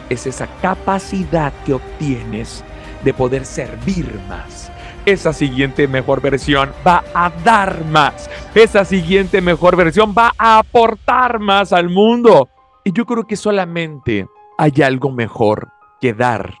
[0.09, 2.63] es esa capacidad que obtienes
[3.03, 4.71] de poder servir más,
[5.05, 8.27] esa siguiente mejor versión va a dar más.
[8.55, 12.49] Esa siguiente mejor versión va a aportar más al mundo.
[12.83, 14.27] Y yo creo que solamente
[14.57, 15.69] hay algo mejor
[16.01, 16.55] que dar,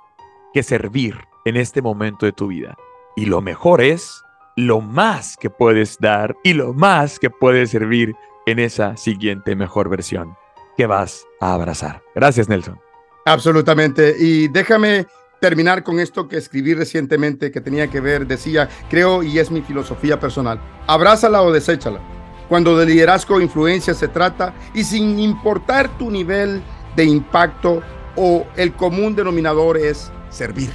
[0.55, 2.77] que servir en este momento de tu vida.
[3.17, 4.23] Y lo mejor es
[4.55, 9.89] lo más que puedes dar y lo más que puedes servir en esa siguiente mejor
[9.89, 10.33] versión
[10.77, 12.01] que vas a abrazar.
[12.15, 12.79] Gracias, Nelson.
[13.25, 14.15] Absolutamente.
[14.17, 15.07] Y déjame
[15.41, 19.61] terminar con esto que escribí recientemente que tenía que ver, decía, creo y es mi
[19.61, 21.99] filosofía personal, abrázala o deséchala.
[22.47, 26.63] Cuando de liderazgo o influencia se trata y sin importar tu nivel
[26.95, 27.81] de impacto
[28.15, 30.69] o el común denominador es servir.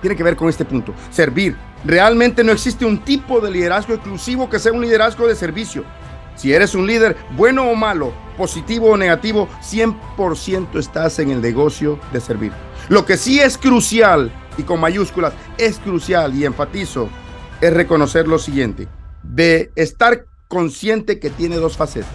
[0.00, 1.56] Tiene que ver con este punto, servir.
[1.84, 5.84] Realmente no existe un tipo de liderazgo exclusivo que sea un liderazgo de servicio.
[6.34, 11.98] Si eres un líder, bueno o malo, positivo o negativo, 100% estás en el negocio
[12.12, 12.52] de servir.
[12.88, 17.08] Lo que sí es crucial, y con mayúsculas, es crucial y enfatizo,
[17.60, 18.86] es reconocer lo siguiente,
[19.22, 22.10] de estar consciente que tiene dos facetas.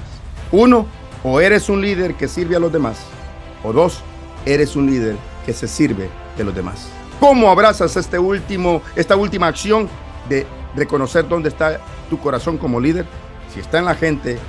[0.51, 0.85] Uno,
[1.23, 2.99] o eres un líder que sirve a los demás,
[3.63, 4.01] o dos,
[4.45, 5.15] eres un líder
[5.45, 6.09] que se sirve
[6.41, 6.87] de los demás.
[7.19, 9.87] ¿Cómo abrazas este último, esta última acción
[10.27, 11.79] de reconocer dónde está
[12.09, 13.05] tu corazón como líder?
[13.53, 14.39] Si está en la gente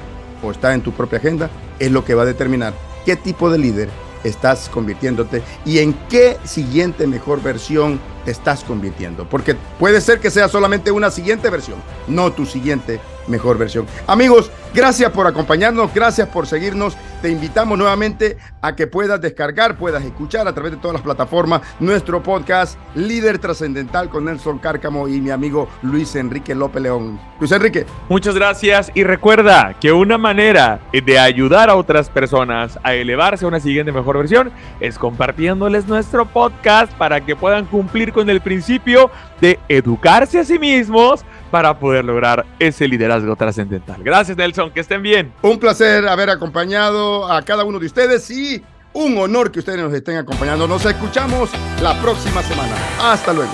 [0.42, 2.72] o está en tu propia agenda, es lo que va a determinar
[3.04, 3.90] qué tipo de líder
[4.24, 9.28] estás convirtiéndote y en qué siguiente mejor versión te estás convirtiendo.
[9.28, 11.76] Porque puede ser que sea solamente una siguiente versión,
[12.06, 13.86] no tu siguiente mejor versión.
[14.06, 16.96] Amigos, gracias por acompañarnos, gracias por seguirnos.
[17.20, 21.62] Te invitamos nuevamente a que puedas descargar, puedas escuchar a través de todas las plataformas
[21.78, 27.20] nuestro podcast Líder Trascendental con Nelson Cárcamo y mi amigo Luis Enrique López León.
[27.38, 27.86] Luis Enrique.
[28.08, 33.48] Muchas gracias y recuerda que una manera de ayudar a otras personas a elevarse a
[33.48, 39.10] una siguiente mejor versión es compartiéndoles nuestro podcast para que puedan cumplir con el principio
[39.40, 44.02] de educarse a sí mismos para poder lograr ese liderazgo trascendental.
[44.02, 45.32] Gracias Nelson, que estén bien.
[45.42, 49.92] Un placer haber acompañado a cada uno de ustedes y un honor que ustedes nos
[49.92, 50.66] estén acompañando.
[50.66, 51.50] Nos escuchamos
[51.82, 52.74] la próxima semana.
[52.98, 53.52] Hasta luego.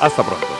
[0.00, 0.57] Hasta pronto.